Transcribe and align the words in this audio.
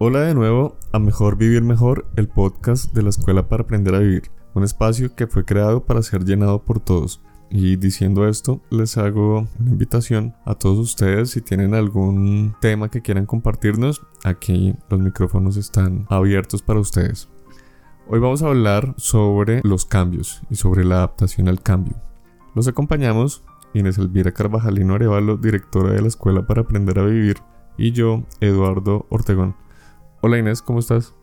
Hola 0.00 0.20
de 0.20 0.34
nuevo 0.36 0.76
a 0.92 1.00
Mejor 1.00 1.36
Vivir 1.36 1.64
Mejor, 1.64 2.06
el 2.14 2.28
podcast 2.28 2.94
de 2.94 3.02
la 3.02 3.08
Escuela 3.08 3.48
para 3.48 3.64
Aprender 3.64 3.96
a 3.96 3.98
Vivir, 3.98 4.30
un 4.54 4.62
espacio 4.62 5.12
que 5.16 5.26
fue 5.26 5.44
creado 5.44 5.86
para 5.86 6.02
ser 6.02 6.24
llenado 6.24 6.62
por 6.62 6.78
todos. 6.78 7.20
Y 7.50 7.74
diciendo 7.74 8.28
esto, 8.28 8.60
les 8.70 8.96
hago 8.96 9.48
una 9.58 9.70
invitación 9.72 10.36
a 10.44 10.54
todos 10.54 10.78
ustedes 10.78 11.30
si 11.30 11.40
tienen 11.40 11.74
algún 11.74 12.54
tema 12.60 12.92
que 12.92 13.02
quieran 13.02 13.26
compartirnos, 13.26 14.00
aquí 14.22 14.76
los 14.88 15.00
micrófonos 15.00 15.56
están 15.56 16.06
abiertos 16.10 16.62
para 16.62 16.78
ustedes. 16.78 17.28
Hoy 18.06 18.20
vamos 18.20 18.44
a 18.44 18.46
hablar 18.46 18.94
sobre 18.98 19.62
los 19.64 19.84
cambios 19.84 20.42
y 20.48 20.54
sobre 20.54 20.84
la 20.84 20.98
adaptación 20.98 21.48
al 21.48 21.60
cambio. 21.60 21.96
Los 22.54 22.68
acompañamos 22.68 23.42
Inés 23.74 23.98
Elvira 23.98 24.30
Carvajalino 24.30 24.94
Arevalo, 24.94 25.38
directora 25.38 25.90
de 25.90 26.02
la 26.02 26.06
Escuela 26.06 26.46
para 26.46 26.60
Aprender 26.60 27.00
a 27.00 27.04
Vivir, 27.04 27.38
y 27.76 27.90
yo, 27.90 28.22
Eduardo 28.40 29.06
Ortegón. 29.08 29.56
Hola 30.20 30.38
Inés, 30.38 30.62
¿cómo 30.62 30.80
estás? 30.80 31.14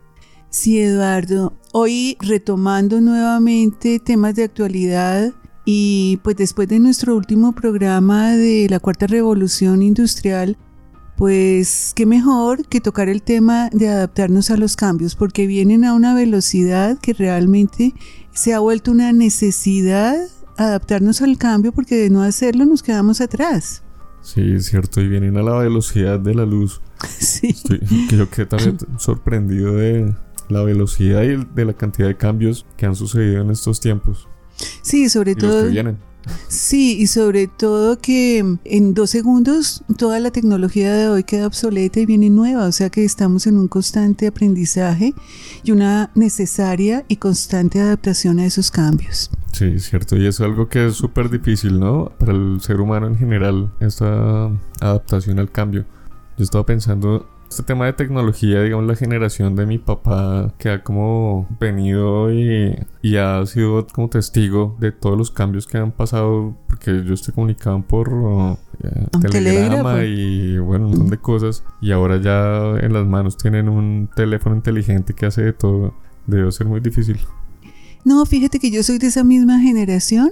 Sí, 0.49 0.79
Eduardo. 0.79 1.53
Hoy 1.73 2.15
retomando 2.21 3.01
nuevamente 3.01 3.99
temas 3.99 4.35
de 4.35 4.45
actualidad 4.45 5.33
y 5.65 6.21
pues 6.23 6.37
después 6.37 6.69
de 6.69 6.79
nuestro 6.79 7.13
último 7.17 7.53
programa 7.53 8.31
de 8.31 8.67
la 8.69 8.79
cuarta 8.79 9.05
revolución 9.05 9.81
industrial, 9.81 10.57
pues 11.17 11.91
qué 11.93 12.05
mejor 12.05 12.65
que 12.67 12.79
tocar 12.79 13.09
el 13.09 13.21
tema 13.21 13.69
de 13.73 13.89
adaptarnos 13.89 14.49
a 14.49 14.55
los 14.55 14.77
cambios, 14.77 15.15
porque 15.15 15.45
vienen 15.45 15.83
a 15.83 15.93
una 15.93 16.13
velocidad 16.13 16.97
que 16.99 17.11
realmente 17.11 17.93
se 18.31 18.53
ha 18.53 18.59
vuelto 18.59 18.91
una 18.91 19.11
necesidad 19.11 20.15
adaptarnos 20.55 21.21
al 21.21 21.37
cambio, 21.37 21.73
porque 21.73 21.95
de 21.95 22.09
no 22.09 22.23
hacerlo 22.23 22.65
nos 22.65 22.81
quedamos 22.81 23.19
atrás. 23.19 23.84
Sí, 24.25 24.55
es 24.55 24.65
cierto, 24.65 25.01
y 25.01 25.07
vienen 25.07 25.37
a 25.37 25.43
la 25.43 25.55
velocidad 25.59 26.19
de 26.19 26.33
la 26.33 26.45
luz. 26.45 26.81
Sí. 27.19 27.47
Estoy, 27.49 27.79
yo 28.09 28.29
quedé 28.29 28.47
también 28.47 28.77
sorprendido 28.97 29.75
de 29.75 30.15
la 30.49 30.63
velocidad 30.63 31.21
y 31.21 31.45
de 31.53 31.65
la 31.65 31.73
cantidad 31.73 32.07
de 32.07 32.17
cambios 32.17 32.65
que 32.77 32.87
han 32.87 32.95
sucedido 32.95 33.41
en 33.41 33.51
estos 33.51 33.79
tiempos. 33.79 34.27
Sí, 34.81 35.09
sobre 35.09 35.31
y 35.31 35.35
todo. 35.35 35.51
Los 35.51 35.63
que 35.65 35.69
vienen. 35.69 35.97
Sí, 36.47 36.97
y 36.99 37.07
sobre 37.07 37.47
todo 37.47 37.99
que 37.99 38.57
en 38.63 38.93
dos 38.93 39.09
segundos 39.09 39.83
toda 39.97 40.19
la 40.19 40.31
tecnología 40.31 40.93
de 40.93 41.09
hoy 41.09 41.23
queda 41.23 41.47
obsoleta 41.47 41.99
y 41.99 42.05
viene 42.05 42.29
nueva, 42.29 42.65
o 42.65 42.71
sea 42.71 42.89
que 42.89 43.03
estamos 43.03 43.47
en 43.47 43.57
un 43.57 43.67
constante 43.67 44.27
aprendizaje 44.27 45.13
y 45.63 45.71
una 45.71 46.11
necesaria 46.15 47.05
y 47.07 47.17
constante 47.17 47.79
adaptación 47.79 48.39
a 48.39 48.45
esos 48.45 48.71
cambios. 48.71 49.29
Sí, 49.51 49.79
cierto, 49.79 50.17
y 50.17 50.27
es 50.27 50.41
algo 50.41 50.67
que 50.67 50.87
es 50.87 50.95
súper 50.95 51.29
difícil, 51.29 51.79
¿no? 51.79 52.11
Para 52.19 52.33
el 52.33 52.59
ser 52.61 52.81
humano 52.81 53.07
en 53.07 53.17
general, 53.17 53.71
esta 53.79 54.51
adaptación 54.81 55.39
al 55.39 55.49
cambio. 55.49 55.85
Yo 56.37 56.43
estaba 56.43 56.65
pensando, 56.65 57.25
este 57.55 57.63
tema 57.63 57.85
de 57.85 57.93
tecnología, 57.93 58.61
digamos, 58.61 58.85
la 58.85 58.97
generación 58.97 59.55
de 59.55 59.65
mi 59.65 59.77
papá 59.77 60.53
que 60.57 60.69
ha 60.69 60.83
como 60.83 61.47
venido 61.57 62.29
y, 62.33 62.75
y 63.01 63.15
ha 63.15 63.45
sido 63.45 63.87
como 63.87 64.09
testigo 64.09 64.75
de 64.81 64.91
todos 64.91 65.17
los 65.17 65.31
cambios 65.31 65.65
que 65.65 65.77
han 65.77 65.93
pasado, 65.93 66.53
porque 66.67 67.03
yo 67.05 67.13
estoy 67.13 67.33
comunicado 67.33 67.81
por 67.81 68.13
uh, 68.13 68.57
telegrama 69.21 70.03
y 70.03 70.57
bueno, 70.57 70.87
un 70.87 70.91
montón 70.91 71.09
de 71.09 71.17
cosas, 71.17 71.63
y 71.81 71.93
ahora 71.93 72.19
ya 72.21 72.77
en 72.85 72.91
las 72.91 73.07
manos 73.07 73.37
tienen 73.37 73.69
un 73.69 74.09
teléfono 74.13 74.57
inteligente 74.57 75.13
que 75.13 75.25
hace 75.25 75.41
de 75.41 75.53
todo. 75.53 75.93
Debe 76.27 76.51
ser 76.51 76.67
muy 76.67 76.81
difícil. 76.81 77.19
No, 78.03 78.25
fíjate 78.25 78.59
que 78.59 78.69
yo 78.69 78.83
soy 78.83 78.97
de 78.97 79.07
esa 79.07 79.23
misma 79.23 79.61
generación 79.61 80.31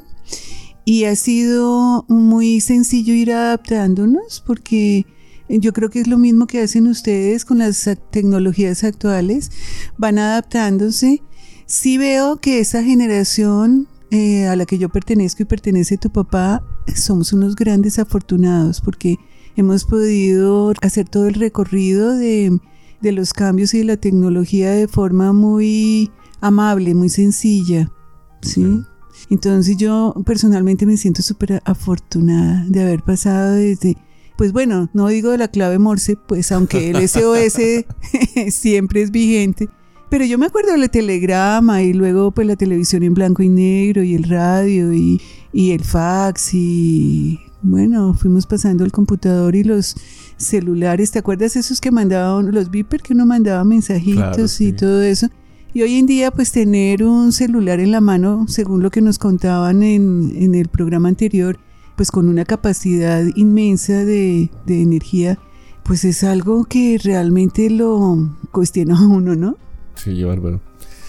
y 0.84 1.06
ha 1.06 1.16
sido 1.16 2.04
muy 2.10 2.60
sencillo 2.60 3.14
ir 3.14 3.32
adaptándonos 3.32 4.44
porque 4.46 5.06
yo 5.50 5.74
creo 5.74 5.90
que 5.90 6.00
es 6.00 6.08
lo 6.08 6.18
mismo 6.18 6.48
que 6.48 6.62
hacen 6.62 6.88
ustedes 6.88 7.46
con 7.46 7.60
las 7.60 7.90
tecnologías 8.12 8.84
actuales, 8.84 9.52
van 9.98 10.18
adaptándose. 10.20 11.22
Sí 11.66 11.98
veo 11.98 12.38
que 12.38 12.60
esa 12.60 12.84
generación 12.84 13.88
eh, 14.12 14.48
a 14.48 14.56
la 14.56 14.66
que 14.66 14.78
yo 14.78 14.90
pertenezco 14.90 15.44
y 15.44 15.46
pertenece 15.46 15.98
tu 15.98 16.12
papá, 16.12 16.64
somos 16.96 17.34
unos 17.34 17.56
grandes 17.56 17.98
afortunados 18.00 18.80
porque 18.80 19.18
hemos 19.56 19.86
podido 19.86 20.74
hacer 20.82 21.10
todo 21.10 21.28
el 21.28 21.36
recorrido 21.36 22.16
de, 22.16 22.60
de 23.02 23.12
los 23.12 23.34
cambios 23.34 23.74
y 23.74 23.80
de 23.80 23.86
la 23.86 23.98
tecnología 23.98 24.72
de 24.72 24.88
forma 24.88 25.34
muy 25.34 26.12
amable, 26.42 26.94
muy 26.94 27.10
sencilla. 27.10 27.92
¿sí? 28.42 28.84
Entonces 29.30 29.78
yo 29.78 30.14
personalmente 30.26 30.86
me 30.86 30.98
siento 30.98 31.22
súper 31.22 31.62
afortunada 31.66 32.66
de 32.68 32.82
haber 32.82 33.02
pasado 33.04 33.54
desde, 33.54 33.98
pues 34.38 34.52
bueno, 34.52 34.90
no 34.94 35.08
digo 35.08 35.32
de 35.32 35.38
la 35.38 35.48
clave 35.48 35.80
Morse, 35.80 36.16
pues 36.16 36.52
aunque 36.52 36.92
el 36.92 37.08
SOS 37.08 37.60
siempre 38.54 39.02
es 39.02 39.12
vigente, 39.12 39.70
pero 40.10 40.26
yo 40.26 40.38
me 40.38 40.46
acuerdo 40.46 40.74
del 40.74 40.90
telegrama 40.90 41.82
y 41.82 41.94
luego 41.94 42.32
pues 42.32 42.48
la 42.48 42.56
televisión 42.56 43.04
en 43.04 43.14
blanco 43.14 43.44
y 43.44 43.50
negro 43.50 44.04
y 44.04 44.16
el 44.16 44.24
radio 44.24 44.94
y, 44.94 45.22
y 45.52 45.72
el 45.72 45.84
fax 45.84 46.54
y 46.54 47.40
bueno, 47.64 48.14
fuimos 48.14 48.46
pasando 48.46 48.84
el 48.84 48.92
computador 48.92 49.56
y 49.56 49.64
los 49.64 49.96
celulares, 50.38 51.12
¿te 51.12 51.20
acuerdas 51.20 51.56
esos 51.56 51.80
que 51.80 51.92
mandaban 51.92 52.52
los 52.52 52.70
beeper 52.70 53.02
que 53.02 53.14
uno 53.14 53.26
mandaba 53.26 53.64
mensajitos 53.64 54.58
Claro, 54.58 54.70
y 54.70 54.74
todo 54.74 55.02
eso? 55.02 55.30
Y 55.74 55.82
hoy 55.82 55.96
en 55.96 56.06
día, 56.06 56.30
pues 56.30 56.52
tener 56.52 57.04
un 57.04 57.32
celular 57.32 57.80
en 57.80 57.92
la 57.92 58.02
mano, 58.02 58.46
según 58.48 58.84
lo 58.84 58.92
que 58.92 59.02
nos 59.02 59.18
contaban 59.18 59.82
en, 59.82 60.32
en 60.36 60.54
el 60.54 60.68
programa 60.68 61.10
anterior, 61.10 61.58
pues 61.96 62.12
con 62.12 62.28
una 62.28 62.46
capacidad 62.46 63.24
inmensa 63.36 64.06
de, 64.06 64.50
de 64.66 64.82
energía, 64.82 65.38
pues 65.84 66.06
es 66.06 66.24
algo 66.24 66.66
que 66.66 67.00
realmente 67.04 67.70
lo 67.70 68.36
cuestiona 68.52 68.98
a 68.98 69.08
uno, 69.08 69.36
¿no? 69.36 69.58
Sí, 69.96 70.24
bárbaro. 70.24 70.62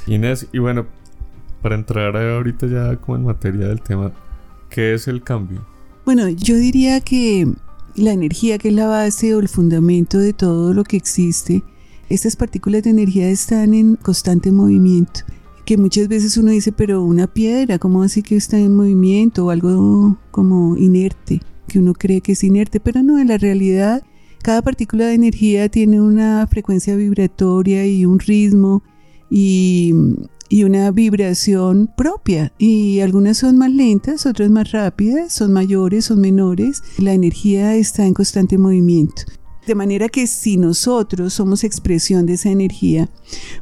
Inés, 0.06 0.46
y 0.52 0.58
bueno, 0.58 0.86
para 1.62 1.76
entrar 1.76 2.16
ahorita 2.16 2.66
ya 2.66 2.96
como 2.96 3.16
en 3.16 3.24
materia 3.24 3.68
del 3.68 3.80
tema, 3.80 4.12
¿qué 4.68 4.94
es 4.94 5.08
el 5.08 5.22
cambio? 5.22 5.64
Bueno, 6.04 6.28
yo 6.28 6.56
diría 6.56 7.00
que 7.00 7.48
la 7.94 8.12
energía, 8.12 8.58
que 8.58 8.68
es 8.68 8.74
la 8.74 8.86
base 8.86 9.34
o 9.34 9.40
el 9.40 9.48
fundamento 9.48 10.18
de 10.18 10.32
todo 10.32 10.74
lo 10.74 10.84
que 10.84 10.96
existe, 10.96 11.62
estas 12.10 12.36
partículas 12.36 12.82
de 12.82 12.90
energía 12.90 13.28
están 13.30 13.72
en 13.72 13.96
constante 13.96 14.52
movimiento. 14.52 15.20
Que 15.64 15.76
muchas 15.78 16.08
veces 16.08 16.36
uno 16.36 16.50
dice, 16.50 16.72
pero 16.72 17.02
una 17.02 17.26
piedra, 17.26 17.78
¿cómo 17.78 18.02
así 18.02 18.22
que 18.22 18.36
está 18.36 18.58
en 18.58 18.76
movimiento? 18.76 19.47
O 19.47 19.50
algo 19.50 20.19
como 20.30 20.76
inerte, 20.76 21.41
que 21.69 21.78
uno 21.78 21.94
cree 21.94 22.20
que 22.20 22.32
es 22.32 22.44
inerte, 22.44 22.80
pero 22.80 23.02
no, 23.02 23.19
en 23.19 23.28
la 23.28 23.38
realidad, 23.38 24.02
cada 24.42 24.60
partícula 24.60 25.06
de 25.06 25.14
energía 25.14 25.70
tiene 25.70 26.02
una 26.02 26.47
frecuencia 26.47 26.97
vibratoria 26.97 27.86
y 27.86 28.04
un 28.04 28.19
ritmo 28.19 28.82
y, 29.30 29.94
y 30.50 30.64
una 30.64 30.91
vibración 30.91 31.91
propia. 31.96 32.52
Y 32.58 33.00
algunas 33.00 33.38
son 33.38 33.56
más 33.56 33.70
lentas, 33.70 34.26
otras 34.26 34.50
más 34.50 34.70
rápidas, 34.72 35.32
son 35.32 35.52
mayores, 35.52 36.04
son 36.04 36.20
menores. 36.20 36.82
La 36.98 37.14
energía 37.14 37.75
está 37.75 38.06
en 38.06 38.14
constante 38.14 38.58
movimiento. 38.58 39.22
De 39.66 39.75
manera 39.75 40.08
que 40.08 40.26
si 40.26 40.56
nosotros 40.58 41.32
somos 41.32 41.64
expresión 41.64 42.26
de 42.26 42.34
esa 42.34 42.50
energía, 42.50 43.08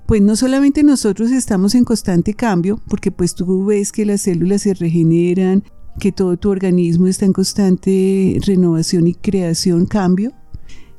pues 0.06 0.20
no 0.20 0.34
solamente 0.34 0.82
nosotros 0.82 1.30
estamos 1.30 1.74
en 1.74 1.84
constante 1.84 2.34
cambio, 2.34 2.80
porque 2.88 3.12
pues 3.12 3.34
tú 3.34 3.66
ves 3.66 3.92
que 3.92 4.04
las 4.04 4.22
células 4.22 4.62
se 4.62 4.74
regeneran, 4.74 5.62
que 6.00 6.10
todo 6.10 6.36
tu 6.36 6.50
organismo 6.50 7.06
está 7.06 7.24
en 7.24 7.32
constante 7.32 8.38
renovación 8.44 9.06
y 9.06 9.14
creación, 9.14 9.86
cambio, 9.86 10.32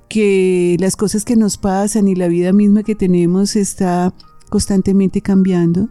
que 0.08 0.78
las 0.80 0.96
cosas 0.96 1.26
que 1.26 1.36
nos 1.36 1.58
pasan 1.58 2.08
y 2.08 2.16
la 2.16 2.28
vida 2.28 2.54
misma 2.54 2.84
que 2.84 2.96
tenemos 2.96 3.56
está 3.56 4.14
constantemente 4.50 5.22
cambiando. 5.22 5.90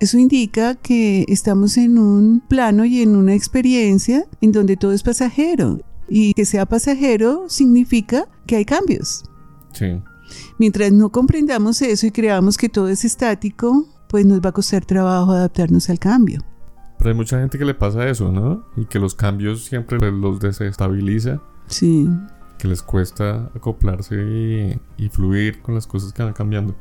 Eso 0.00 0.18
indica 0.18 0.76
que 0.76 1.26
estamos 1.28 1.76
en 1.76 1.98
un 1.98 2.40
plano 2.48 2.86
y 2.86 3.02
en 3.02 3.14
una 3.14 3.34
experiencia 3.34 4.24
en 4.40 4.50
donde 4.50 4.78
todo 4.78 4.92
es 4.92 5.02
pasajero. 5.02 5.78
Y 6.10 6.34
que 6.34 6.44
sea 6.44 6.66
pasajero 6.66 7.44
significa 7.48 8.26
que 8.46 8.56
hay 8.56 8.64
cambios. 8.64 9.24
Sí. 9.72 10.02
Mientras 10.58 10.92
no 10.92 11.10
comprendamos 11.10 11.80
eso 11.82 12.06
y 12.06 12.10
creamos 12.10 12.56
que 12.56 12.68
todo 12.68 12.88
es 12.88 13.04
estático, 13.04 13.86
pues 14.08 14.26
nos 14.26 14.40
va 14.40 14.50
a 14.50 14.52
costar 14.52 14.84
trabajo 14.84 15.30
adaptarnos 15.32 15.88
al 15.88 15.98
cambio. 15.98 16.42
Pero 16.98 17.10
hay 17.10 17.16
mucha 17.16 17.38
gente 17.40 17.58
que 17.58 17.64
le 17.64 17.74
pasa 17.74 18.08
eso, 18.08 18.30
¿no? 18.30 18.64
Y 18.76 18.84
que 18.84 18.98
los 18.98 19.14
cambios 19.14 19.64
siempre 19.64 19.98
pues, 19.98 20.12
los 20.12 20.40
desestabiliza, 20.40 21.40
Sí. 21.68 22.08
que 22.58 22.68
les 22.68 22.82
cuesta 22.82 23.50
acoplarse 23.54 24.16
y, 24.16 24.80
y 25.04 25.08
fluir 25.08 25.62
con 25.62 25.74
las 25.74 25.86
cosas 25.86 26.12
que 26.12 26.22
van 26.22 26.32
cambiando. 26.34 26.74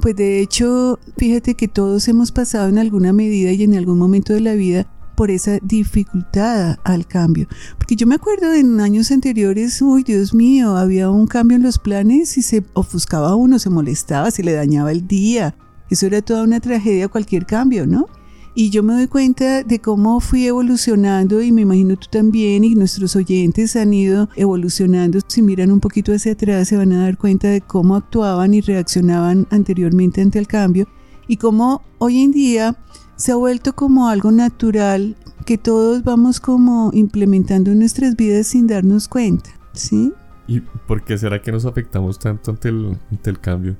Pues 0.00 0.14
de 0.16 0.40
hecho, 0.40 0.98
fíjate 1.16 1.54
que 1.54 1.68
todos 1.68 2.06
hemos 2.08 2.32
pasado 2.32 2.68
en 2.68 2.78
alguna 2.78 3.12
medida 3.12 3.50
y 3.52 3.62
en 3.62 3.74
algún 3.74 3.98
momento 3.98 4.32
de 4.32 4.40
la 4.40 4.54
vida 4.54 4.86
por 5.14 5.30
esa 5.30 5.58
dificultad 5.62 6.76
al 6.84 7.06
cambio. 7.06 7.46
Porque 7.78 7.96
yo 7.96 8.06
me 8.06 8.14
acuerdo 8.14 8.52
en 8.52 8.80
años 8.80 9.10
anteriores, 9.10 9.80
uy 9.82 10.02
Dios 10.02 10.34
mío, 10.34 10.76
había 10.76 11.10
un 11.10 11.26
cambio 11.26 11.56
en 11.56 11.62
los 11.62 11.78
planes 11.78 12.36
y 12.38 12.42
se 12.42 12.64
ofuscaba 12.74 13.36
uno, 13.36 13.58
se 13.58 13.70
molestaba, 13.70 14.30
se 14.30 14.42
le 14.42 14.52
dañaba 14.52 14.92
el 14.92 15.06
día. 15.06 15.56
Eso 15.90 16.06
era 16.06 16.22
toda 16.22 16.42
una 16.44 16.60
tragedia, 16.60 17.08
cualquier 17.08 17.46
cambio, 17.46 17.86
¿no? 17.86 18.06
Y 18.54 18.68
yo 18.68 18.82
me 18.82 18.92
doy 18.92 19.06
cuenta 19.06 19.62
de 19.62 19.78
cómo 19.78 20.20
fui 20.20 20.46
evolucionando 20.46 21.40
y 21.40 21.52
me 21.52 21.62
imagino 21.62 21.96
tú 21.96 22.08
también 22.10 22.64
y 22.64 22.74
nuestros 22.74 23.16
oyentes 23.16 23.76
han 23.76 23.94
ido 23.94 24.28
evolucionando. 24.36 25.20
Si 25.26 25.40
miran 25.40 25.70
un 25.70 25.80
poquito 25.80 26.12
hacia 26.12 26.32
atrás 26.32 26.68
se 26.68 26.76
van 26.76 26.92
a 26.92 27.04
dar 27.04 27.16
cuenta 27.16 27.48
de 27.48 27.62
cómo 27.62 27.96
actuaban 27.96 28.52
y 28.52 28.60
reaccionaban 28.60 29.46
anteriormente 29.50 30.20
ante 30.20 30.38
el 30.38 30.46
cambio 30.46 30.86
y 31.28 31.38
cómo 31.38 31.82
hoy 31.98 32.20
en 32.20 32.32
día 32.32 32.76
se 33.16 33.32
ha 33.32 33.36
vuelto 33.36 33.74
como 33.74 34.08
algo 34.08 34.32
natural 34.32 35.16
que 35.44 35.58
todos 35.58 36.04
vamos 36.04 36.40
como 36.40 36.90
implementando 36.92 37.72
en 37.72 37.80
nuestras 37.80 38.16
vidas 38.16 38.48
sin 38.48 38.66
darnos 38.66 39.08
cuenta, 39.08 39.50
¿sí? 39.72 40.12
¿Y 40.46 40.60
por 40.60 41.04
qué 41.04 41.16
será 41.18 41.40
que 41.40 41.52
nos 41.52 41.64
afectamos 41.64 42.18
tanto 42.18 42.50
ante 42.50 42.68
el, 42.68 42.98
ante 43.10 43.30
el 43.30 43.40
cambio? 43.40 43.76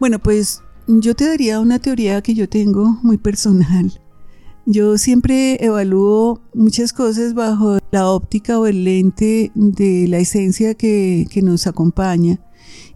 Bueno, 0.00 0.18
pues 0.18 0.62
yo 0.86 1.14
te 1.14 1.26
daría 1.26 1.60
una 1.60 1.78
teoría 1.78 2.22
que 2.22 2.34
yo 2.34 2.48
tengo 2.48 2.98
muy 3.02 3.18
personal. 3.18 3.92
Yo 4.66 4.96
siempre 4.96 5.62
evalúo 5.64 6.40
muchas 6.54 6.92
cosas 6.92 7.34
bajo 7.34 7.78
la 7.90 8.08
óptica 8.08 8.58
o 8.58 8.66
el 8.66 8.84
lente 8.84 9.52
de 9.54 10.06
la 10.08 10.18
esencia 10.18 10.74
que, 10.74 11.26
que, 11.30 11.42
nos 11.42 11.66
acompaña. 11.66 12.40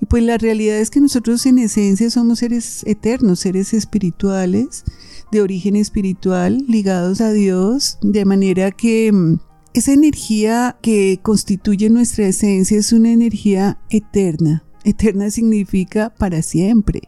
Y 0.00 0.06
pues 0.06 0.22
la 0.22 0.38
realidad 0.38 0.78
es 0.78 0.88
que 0.90 1.00
nosotros 1.00 1.44
en 1.44 1.58
esencia 1.58 2.10
somos 2.10 2.38
seres 2.38 2.84
eternos, 2.86 3.40
seres 3.40 3.74
espirituales, 3.74 4.84
de 5.30 5.42
origen 5.42 5.76
espiritual, 5.76 6.64
ligados 6.69 7.20
a 7.20 7.32
Dios, 7.32 7.98
de 8.02 8.25
manera 8.25 8.70
que 8.70 9.12
mm, 9.12 9.38
esa 9.75 9.92
energía 9.92 10.76
que 10.82 11.20
constituye 11.22 11.90
nuestra 11.90 12.26
esencia 12.26 12.78
es 12.78 12.92
una 12.92 13.12
energía 13.12 13.78
eterna. 13.90 14.64
Eterna 14.84 15.30
significa 15.30 16.12
para 16.14 16.42
siempre. 16.42 17.02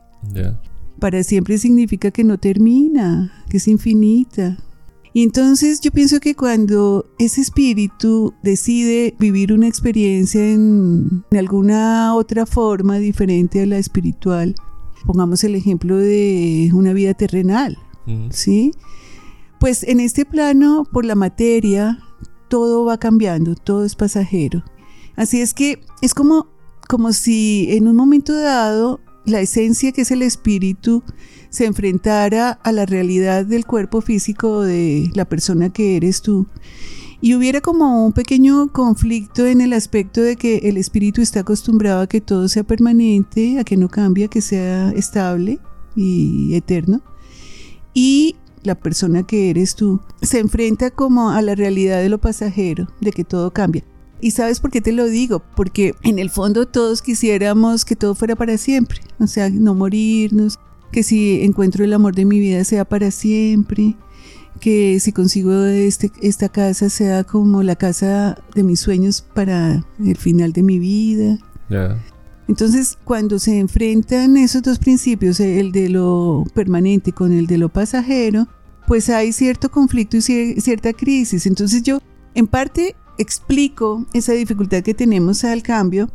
Para 0.99 1.23
siempre 1.23 1.59
significa 1.59 2.11
que 2.11 2.25
no 2.25 2.39
termina, 2.39 3.33
que 3.49 3.57
es 3.57 3.69
infinita. 3.69 4.59
Y 5.13 5.25
entonces 5.25 5.81
yo 5.81 5.91
pienso 5.91 6.21
que 6.21 6.37
cuando 6.37 7.07
ese 7.19 7.41
espíritu 7.41 8.33
decide 8.43 9.15
vivir 9.19 9.53
una 9.53 9.67
experiencia 9.67 10.53
en, 10.53 11.25
alguna 11.37 12.15
otra 12.15 12.47
forma 12.47 12.99
diferente 12.99 13.63
a 13.63 13.67
la 13.67 13.79
espiritual, 13.79 14.55
pongamos 15.07 15.43
el 15.43 15.57
ejemplo 15.57 15.97
de 15.97 16.71
una 16.73 16.93
vida 16.93 17.15
terrenal, 17.15 17.77
¿sí? 18.31 18.73
Pues 19.59 19.83
en 19.83 20.01
este 20.01 20.25
plano, 20.25 20.85
por 20.91 21.05
la 21.05 21.15
materia, 21.15 21.99
todo 22.49 22.85
va 22.85 22.99
cambiando, 22.99 23.55
todo 23.55 23.85
es 23.85 23.95
pasajero. 23.95 24.65
Así 25.17 25.41
es 25.41 25.55
que 25.55 25.81
es 26.03 26.15
como, 26.15 26.49
como 26.89 27.13
si 27.13 27.69
en 27.71 27.89
un 27.89 27.97
momento 27.97 28.33
dado 28.33 29.01
la 29.27 29.41
esencia 29.41 29.93
que 29.93 30.03
es 30.03 30.11
el 30.11 30.23
espíritu 30.23 31.03
se 31.51 31.67
enfrentara 31.67 32.53
a 32.53 32.73
la 32.73 32.87
realidad 32.87 33.45
del 33.45 33.67
cuerpo 33.67 34.01
físico 34.01 34.63
de 34.63 35.11
la 35.15 35.25
persona 35.25 35.71
que 35.71 35.97
eres 35.97 36.23
tú. 36.23 36.47
Y 37.21 37.35
hubiera 37.35 37.61
como 37.61 38.07
un 38.07 38.13
pequeño 38.13 38.73
conflicto 38.73 39.47
en 39.47 39.61
el 39.61 39.75
aspecto 39.75 40.23
de 40.23 40.37
que 40.37 40.59
el 40.65 40.79
espíritu 40.79 41.21
está 41.21 41.41
acostumbrado 41.41 42.01
a 42.01 42.07
que 42.07 42.23
todo 42.23 42.49
sea 42.49 42.65
permanente, 42.65 43.59
a 43.59 43.65
que 43.65 43.77
no 43.77 43.89
cambie, 43.89 44.25
a 44.25 44.29
que 44.29 44.41
sea 44.41 44.91
estable 44.93 45.59
y 45.95 46.55
eterno. 46.55 47.03
Y 47.95 48.37
la 48.63 48.75
persona 48.75 49.23
que 49.23 49.51
eres 49.51 49.75
tú 49.75 50.01
se 50.23 50.39
enfrenta 50.39 50.91
como 50.91 51.31
a 51.31 51.43
la 51.43 51.55
realidad 51.55 52.01
de 52.01 52.09
lo 52.09 52.19
pasajero, 52.19 52.89
de 53.01 53.13
que 53.13 53.25
todo 53.25 53.53
cambia. 53.53 53.85
¿Y 54.21 54.33
sabes 54.33 54.61
por 54.61 54.71
qué 54.71 54.81
te 54.81 54.93
lo 54.93 55.07
digo? 55.07 55.43
Porque 55.57 55.95
en 56.03 56.19
el 56.19 56.29
fondo 56.29 56.67
todos 56.67 57.01
quisiéramos 57.01 57.85
que 57.85 57.97
todo 57.97 58.15
fuera 58.15 58.37
para 58.37 58.59
siempre, 58.59 59.01
o 59.19 59.27
sea, 59.27 59.49
no 59.49 59.75
morirnos, 59.75 60.59
que 60.93 61.03
si 61.03 61.43
encuentro 61.43 61.85
el 61.85 61.93
amor 61.95 62.15
de 62.15 62.27
mi 62.27 62.39
vida 62.39 62.65
sea 62.65 62.85
para 62.85 63.11
siempre, 63.11 63.97
que 64.61 65.01
si 65.01 65.13
consigo 65.13 65.65
este, 65.65 66.13
esta 66.21 66.51
casa 66.51 66.91
sea 66.91 67.25
como 67.25 67.63
la 67.63 67.77
casa 67.77 68.37
de 68.55 68.63
mis 68.63 68.81
sueños 68.81 69.23
para 69.23 69.87
el 69.99 70.17
final 70.17 70.53
de 70.53 70.63
mi 70.63 70.79
vida. 70.79 71.39
Entonces, 72.51 72.99
cuando 73.05 73.39
se 73.39 73.61
enfrentan 73.61 74.37
esos 74.37 74.63
dos 74.63 74.81
principios, 74.81 75.39
el 75.39 75.71
de 75.71 75.89
lo 75.89 76.45
permanente 76.53 77.13
con 77.13 77.33
el 77.33 77.47
de 77.47 77.59
lo 77.59 77.69
pasajero, 77.69 78.49
pues 78.89 79.09
hay 79.09 79.33
cierto 79.33 79.71
conflicto 79.71 80.17
y 80.17 80.21
cierta 80.21 80.93
crisis. 80.93 81.47
Entonces 81.47 81.85
yo, 81.85 82.01
en 82.35 82.49
parte, 82.49 82.97
explico 83.19 84.05
esa 84.15 84.33
dificultad 84.33 84.83
que 84.83 84.95
tenemos 84.95 85.45
al 85.45 85.63
cambio, 85.63 86.11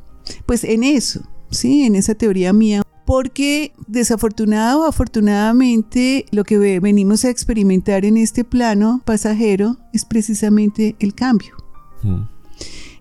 pues 0.46 0.66
en 0.66 0.84
eso, 0.84 1.22
¿sí? 1.52 1.84
En 1.84 1.96
esa 1.96 2.16
teoría 2.16 2.52
mía, 2.52 2.82
porque 3.06 3.72
desafortunado 3.88 4.82
o 4.82 4.88
afortunadamente 4.88 6.26
lo 6.32 6.44
que 6.44 6.58
venimos 6.82 7.24
a 7.24 7.30
experimentar 7.30 8.04
en 8.04 8.18
este 8.18 8.44
plano 8.44 9.02
pasajero 9.06 9.78
es 9.94 10.04
precisamente 10.04 10.98
el 11.00 11.16
cambio. 11.16 11.56
Hmm. 12.04 12.24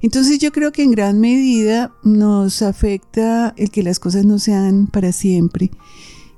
Entonces 0.04 0.38
yo 0.38 0.52
creo 0.52 0.70
que 0.70 0.82
en 0.82 0.90
gran 0.90 1.18
medida 1.18 1.90
nos 2.02 2.60
afecta 2.60 3.54
el 3.56 3.70
que 3.70 3.82
las 3.82 3.98
cosas 3.98 4.26
no 4.26 4.38
sean 4.38 4.86
para 4.86 5.12
siempre 5.12 5.70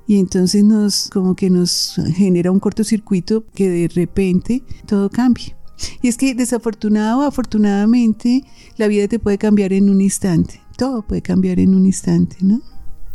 y 0.07 0.21
entonces 0.21 0.63
nos 0.63 1.09
como 1.09 1.35
que 1.35 1.49
nos 1.49 1.99
genera 2.15 2.49
un 2.49 2.61
cortocircuito 2.61 3.43
que 3.53 3.69
de 3.69 3.89
repente 3.89 4.63
todo 4.85 5.09
cambie. 5.09 5.57
Y 6.01 6.07
es 6.07 6.15
que 6.15 6.33
desafortunado 6.33 7.23
afortunadamente 7.23 8.45
la 8.77 8.87
vida 8.87 9.09
te 9.09 9.19
puede 9.19 9.37
cambiar 9.37 9.73
en 9.73 9.89
un 9.89 9.99
instante. 9.99 10.61
Todo 10.77 11.05
puede 11.05 11.21
cambiar 11.21 11.59
en 11.59 11.75
un 11.75 11.85
instante, 11.85 12.37
¿no? 12.39 12.61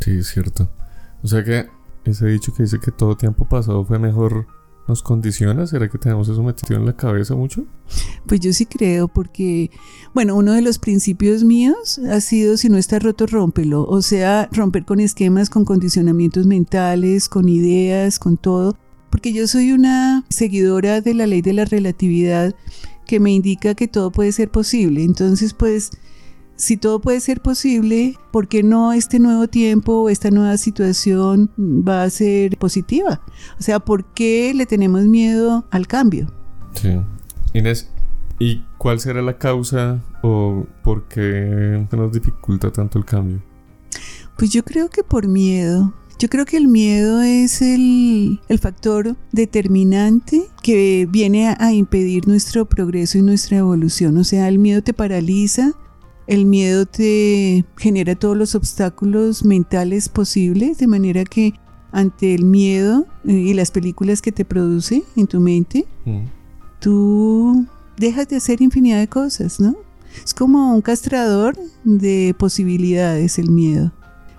Sí, 0.01 0.11
es 0.11 0.29
cierto. 0.29 0.71
O 1.23 1.29
sea 1.29 1.43
que 1.43 1.67
ese 2.05 2.27
dicho 2.27 2.53
que 2.53 2.65
dice 2.65 2.79
que 2.79 2.91
todo 2.91 3.17
tiempo 3.17 3.49
pasado 3.49 3.87
fue 3.87 3.99
mejor 3.99 4.47
nos 4.89 5.03
condiciona? 5.03 5.67
¿Será 5.67 5.89
que 5.89 5.99
tenemos 5.99 6.29
eso 6.29 6.43
metido 6.43 6.79
en 6.79 6.87
la 6.87 6.97
cabeza 6.97 7.35
mucho? 7.35 7.65
Pues 8.27 8.41
yo 8.41 8.53
sí 8.53 8.67
creo, 8.67 9.09
porque, 9.09 9.71
bueno, 10.15 10.37
uno 10.37 10.53
de 10.53 10.63
los 10.63 10.79
principios 10.79 11.45
míos 11.45 11.99
ha 12.11 12.21
sido, 12.21 12.57
si 12.57 12.69
no 12.69 12.77
está 12.79 12.99
roto, 12.99 13.27
rómpelo. 13.27 13.85
O 13.85 14.03
sea, 14.03 14.49
romper 14.53 14.85
con 14.85 15.01
esquemas, 15.01 15.51
con 15.51 15.65
condicionamientos 15.65 16.47
mentales, 16.47 17.29
con 17.29 17.49
ideas, 17.49 18.19
con 18.19 18.37
todo 18.37 18.77
porque 19.13 19.35
yo 19.35 19.47
soy 19.47 19.73
una 19.73 20.25
seguidora 20.31 21.03
de 21.03 21.13
la 21.13 21.27
ley 21.27 21.43
de 21.43 21.53
la 21.53 21.67
relatividad 21.67 22.55
que 23.07 23.21
me 23.21 23.31
indica 23.31 23.75
que 23.75 23.87
todo 23.87 24.11
puede 24.11 24.33
ser 24.33 24.51
posible. 24.51 25.05
Entonces, 25.05 25.53
pues, 25.53 25.91
si 26.63 26.77
todo 26.77 27.01
puede 27.01 27.19
ser 27.19 27.41
posible, 27.41 28.17
¿por 28.31 28.47
qué 28.47 28.63
no 28.63 28.93
este 28.93 29.19
nuevo 29.19 29.49
tiempo 29.49 29.95
o 29.95 30.09
esta 30.09 30.31
nueva 30.31 30.57
situación 30.57 31.51
va 31.59 32.05
a 32.05 32.11
ser 32.11 32.57
positiva? 32.57 33.21
O 33.59 33.63
sea, 33.63 33.81
¿por 33.81 34.05
qué 34.05 34.53
le 34.55 34.65
tenemos 34.65 35.03
miedo 35.07 35.65
al 35.73 35.89
cambio? 35.89 36.29
Sí. 36.75 37.01
Inés, 37.53 37.91
¿y 38.39 38.63
cuál 38.79 39.01
será 39.01 39.23
la 39.23 39.39
causa 39.39 40.05
o 40.23 40.65
por 40.85 41.09
qué 41.09 41.85
nos 41.91 42.13
dificulta 42.13 42.71
tanto 42.71 42.97
el 42.97 43.07
cambio? 43.07 43.43
Pues 44.37 44.51
yo 44.51 44.63
creo 44.63 44.89
que 44.89 45.03
por 45.03 45.27
miedo. 45.27 45.93
Yo 46.21 46.29
creo 46.29 46.45
que 46.45 46.59
el 46.59 46.69
miedo 46.69 47.23
es 47.23 47.61
el, 47.61 48.39
factor 48.61 49.17
determinante 49.33 50.47
que 50.63 51.09
viene 51.11 51.49
a, 51.49 51.73
impedir 51.73 52.29
nuestro 52.29 52.67
progreso 52.67 53.19
y 53.19 53.23
nuestra 53.23 53.57
evolución. 53.57 54.17
O 54.19 54.23
sea, 54.23 54.47
el 54.47 54.61
miedo 54.61 54.81
te 54.83 54.95
paraliza, 54.95 55.73
el 56.27 56.47
miedo 56.47 56.87
te 56.87 57.65
genera 57.77 58.15
todos 58.15 58.37
los 58.37 58.55
obstáculos 58.55 59.45
mentales 59.45 60.09
posibles, 60.09 60.79
de 60.79 60.87
manera 60.87 61.25
que 61.25 61.55
ante 61.91 62.35
el 62.35 62.45
miedo 62.45 63.07
eh, 63.27 63.33
y 63.33 63.55
las 63.55 63.71
películas 63.71 64.23
que 64.23 64.33
te 64.33 64.45
produce 64.45 65.03
en 65.17 65.27
tu 65.27 65.41
mente, 65.41 65.87
mm. 66.05 66.25
tú 66.81 67.67
dejas 67.97 68.29
de 68.29 68.37
hacer 68.37 68.63
infinidad 68.63 68.99
de 68.99 69.09
cosas, 69.09 69.61
¿no? 69.61 69.77
Es 70.25 70.35
como 70.35 70.75
un 70.75 70.83
castrador 70.83 71.57
de 71.85 72.35
posibilidades 72.39 73.39
el 73.39 73.51
miedo. 73.51 73.93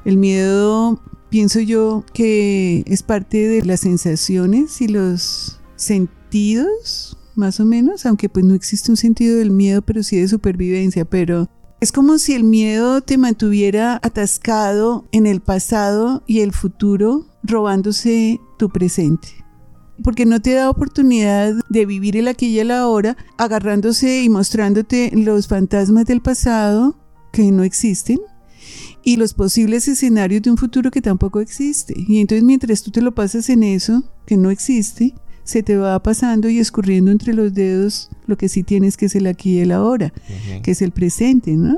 El 0.06 0.18
miedo 0.18 1.00
pienso 1.30 1.60
yo 1.60 2.04
que 2.14 2.84
es 2.86 3.02
parte 3.04 3.48
de 3.48 3.64
las 3.66 3.80
sensaciones 3.80 4.82
y 4.82 4.88
los 4.88 5.60
sentidos, 5.76 7.18
más 7.36 7.60
o 7.60 7.66
menos, 7.66 8.06
aunque 8.06 8.30
pues 8.30 8.46
no 8.46 8.54
existe 8.54 8.92
un 8.92 8.98
sentido 8.98 9.38
del 9.38 9.50
miedo, 9.50 9.82
pero 9.82 10.04
sí 10.04 10.18
de 10.18 10.28
supervivencia, 10.28 11.06
pero 11.06 11.50
es 11.84 11.92
como 11.92 12.18
si 12.18 12.34
el 12.34 12.46
miedo 12.46 13.02
te 13.02 13.18
mantuviera 13.18 14.00
atascado 14.02 15.04
en 15.12 15.26
el 15.26 15.42
pasado 15.42 16.24
y 16.26 16.40
el 16.40 16.54
futuro, 16.54 17.26
robándose 17.44 18.40
tu 18.58 18.70
presente. 18.70 19.28
Porque 20.02 20.26
no 20.26 20.42
te 20.42 20.54
da 20.54 20.70
oportunidad 20.70 21.54
de 21.68 21.86
vivir 21.86 22.16
el 22.16 22.30
aquí 22.30 22.46
y 22.46 22.60
el 22.60 22.72
ahora, 22.72 23.18
agarrándose 23.38 24.24
y 24.24 24.30
mostrándote 24.30 25.12
los 25.14 25.50
fantasmas 25.50 26.06
del 26.06 26.22
pasado 26.22 26.96
que 27.34 27.52
no 27.52 27.64
existen 27.64 28.22
y 29.04 29.18
los 29.18 29.34
posibles 29.34 29.86
escenarios 29.90 30.42
de 30.42 30.52
un 30.52 30.58
futuro 30.58 30.90
que 30.90 31.02
tampoco 31.02 31.42
existe. 31.42 31.96
Y 31.98 32.22
entonces 32.22 32.46
mientras 32.46 32.82
tú 32.82 32.92
te 32.92 33.02
lo 33.02 33.14
pasas 33.14 33.50
en 33.50 33.62
eso, 33.62 34.06
que 34.26 34.38
no 34.38 34.52
existe, 34.52 35.16
se 35.44 35.64
te 35.64 35.78
va 35.78 36.02
pasando 36.02 36.50
y 36.50 36.60
escurriendo 36.60 37.12
entre 37.12 37.34
los 37.34 37.54
dedos 37.54 38.10
lo 38.26 38.38
que 38.38 38.50
sí 38.50 38.64
tienes 38.64 38.98
que 38.98 39.08
es 39.08 39.16
el 39.16 39.28
aquí 39.28 39.58
y 39.58 39.60
el 39.60 39.72
ahora, 39.72 40.14
que 40.62 40.72
es 40.72 40.82
el 40.82 40.92
presente, 40.92 41.52
¿no? 41.56 41.78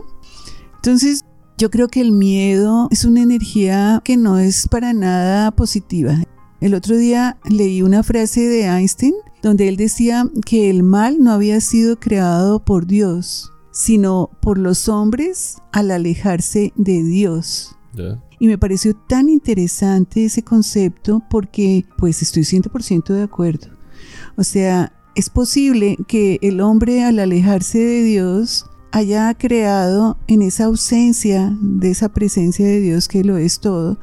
Entonces, 0.75 1.25
yo 1.57 1.69
creo 1.69 1.87
que 1.87 2.01
el 2.01 2.11
miedo 2.11 2.87
es 2.91 3.05
una 3.05 3.21
energía 3.21 4.01
que 4.03 4.17
no 4.17 4.39
es 4.39 4.67
para 4.67 4.93
nada 4.93 5.51
positiva. 5.51 6.21
El 6.59 6.73
otro 6.73 6.97
día 6.97 7.37
leí 7.49 7.81
una 7.81 8.03
frase 8.03 8.41
de 8.41 8.65
Einstein 8.65 9.13
donde 9.41 9.67
él 9.67 9.77
decía 9.77 10.25
que 10.45 10.69
el 10.69 10.83
mal 10.83 11.19
no 11.19 11.31
había 11.31 11.61
sido 11.61 11.99
creado 11.99 12.63
por 12.63 12.87
Dios, 12.87 13.51
sino 13.71 14.31
por 14.41 14.57
los 14.57 14.89
hombres 14.89 15.57
al 15.71 15.91
alejarse 15.91 16.73
de 16.75 17.03
Dios. 17.03 17.75
Y 18.39 18.47
me 18.47 18.57
pareció 18.57 18.95
tan 18.95 19.29
interesante 19.29 20.25
ese 20.25 20.43
concepto 20.43 21.23
porque 21.29 21.85
pues 21.97 22.21
estoy 22.21 22.43
100% 22.43 23.13
de 23.13 23.23
acuerdo. 23.23 23.67
O 24.35 24.43
sea, 24.43 24.93
es 25.15 25.29
posible 25.29 25.97
que 26.07 26.39
el 26.41 26.59
hombre 26.61 27.03
al 27.03 27.19
alejarse 27.19 27.79
de 27.79 28.03
Dios 28.03 28.65
haya 28.91 29.33
creado 29.33 30.17
en 30.27 30.41
esa 30.41 30.65
ausencia 30.65 31.55
de 31.61 31.91
esa 31.91 32.09
presencia 32.09 32.65
de 32.65 32.79
Dios 32.79 33.07
que 33.07 33.23
lo 33.23 33.37
es 33.37 33.59
todo, 33.59 33.97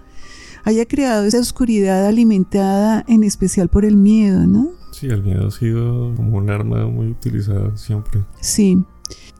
haya 0.64 0.86
creado 0.86 1.24
esa 1.24 1.38
oscuridad 1.38 2.06
alimentada 2.06 3.04
en 3.08 3.24
especial 3.24 3.68
por 3.68 3.84
el 3.84 3.96
miedo, 3.96 4.46
¿no? 4.46 4.70
Sí, 4.92 5.06
el 5.06 5.22
miedo 5.22 5.48
ha 5.48 5.50
sido 5.50 6.14
como 6.14 6.36
un 6.36 6.50
arma 6.50 6.86
muy 6.86 7.08
utilizada 7.08 7.76
siempre. 7.76 8.22
Sí. 8.40 8.84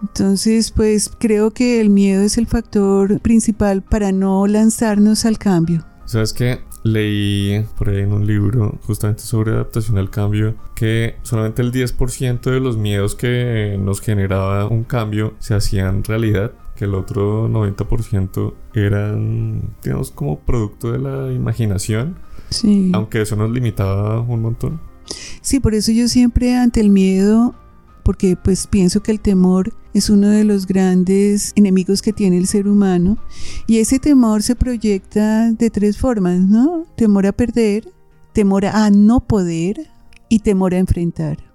Entonces, 0.01 0.71
pues 0.73 1.11
creo 1.19 1.53
que 1.53 1.81
el 1.81 1.91
miedo 1.91 2.23
es 2.23 2.39
el 2.39 2.47
factor 2.47 3.21
principal 3.21 3.83
para 3.83 4.11
no 4.13 4.47
lanzarnos 4.47 5.25
al 5.25 5.39
cambio. 5.39 5.85
¿Sabes 6.05 6.33
qué? 6.33 6.61
Leí 6.83 7.65
por 7.79 7.89
ahí 7.89 8.01
en 8.01 8.13
un 8.13 8.27
libro 8.27 8.79
justamente 8.83 9.23
sobre 9.23 9.53
adaptación 9.53 9.99
al 9.99 10.11
cambio 10.11 10.57
que 10.75 11.15
solamente 11.23 11.63
el 11.63 11.71
10% 11.71 12.41
de 12.41 12.59
los 12.59 12.77
miedos 12.77 13.15
que 13.15 13.79
nos 13.81 14.01
generaba 14.01 14.67
un 14.67 14.83
cambio 14.83 15.35
se 15.39 15.55
hacían 15.55 16.03
realidad 16.03 16.53
que 16.75 16.87
el 16.87 16.95
otro 16.95 17.49
90% 17.49 18.55
eran, 18.75 19.75
digamos, 19.83 20.11
como 20.11 20.41
producto 20.41 20.91
de 20.91 20.99
la 20.99 21.33
imaginación. 21.33 22.17
Sí. 22.51 22.91
Aunque 22.93 23.23
eso 23.23 23.37
nos 23.37 23.51
limitaba 23.51 24.21
un 24.21 24.43
montón. 24.43 24.81
Sí, 25.41 25.61
por 25.61 25.75
eso 25.75 25.93
yo 25.93 26.09
siempre 26.09 26.57
ante 26.57 26.81
el 26.81 26.91
miedo, 26.91 27.55
porque 28.03 28.37
pues 28.37 28.67
pienso 28.67 29.03
que 29.03 29.13
el 29.13 29.21
temor 29.21 29.75
es 29.95 30.11
uno 30.11 30.29
de 30.29 30.45
los 30.45 30.67
grandes 30.67 31.53
enemigos 31.55 32.03
que 32.03 32.13
tiene 32.13 32.39
el 32.39 32.47
ser 32.47 32.67
humano 32.67 33.19
y 33.67 33.79
ese 33.79 33.99
temor 33.99 34.43
se 34.43 34.57
proyecta 34.57 35.53
de 35.53 35.71
tres 35.71 35.99
formas, 35.99 36.41
¿no? 36.41 36.87
Temor 36.97 37.27
a 37.27 37.33
perder, 37.33 37.89
temor 38.33 38.67
a 38.67 38.91
no 38.91 39.21
poder 39.27 39.89
y 40.29 40.39
temor 40.41 40.75
a 40.75 40.79
enfrentar. 40.79 41.53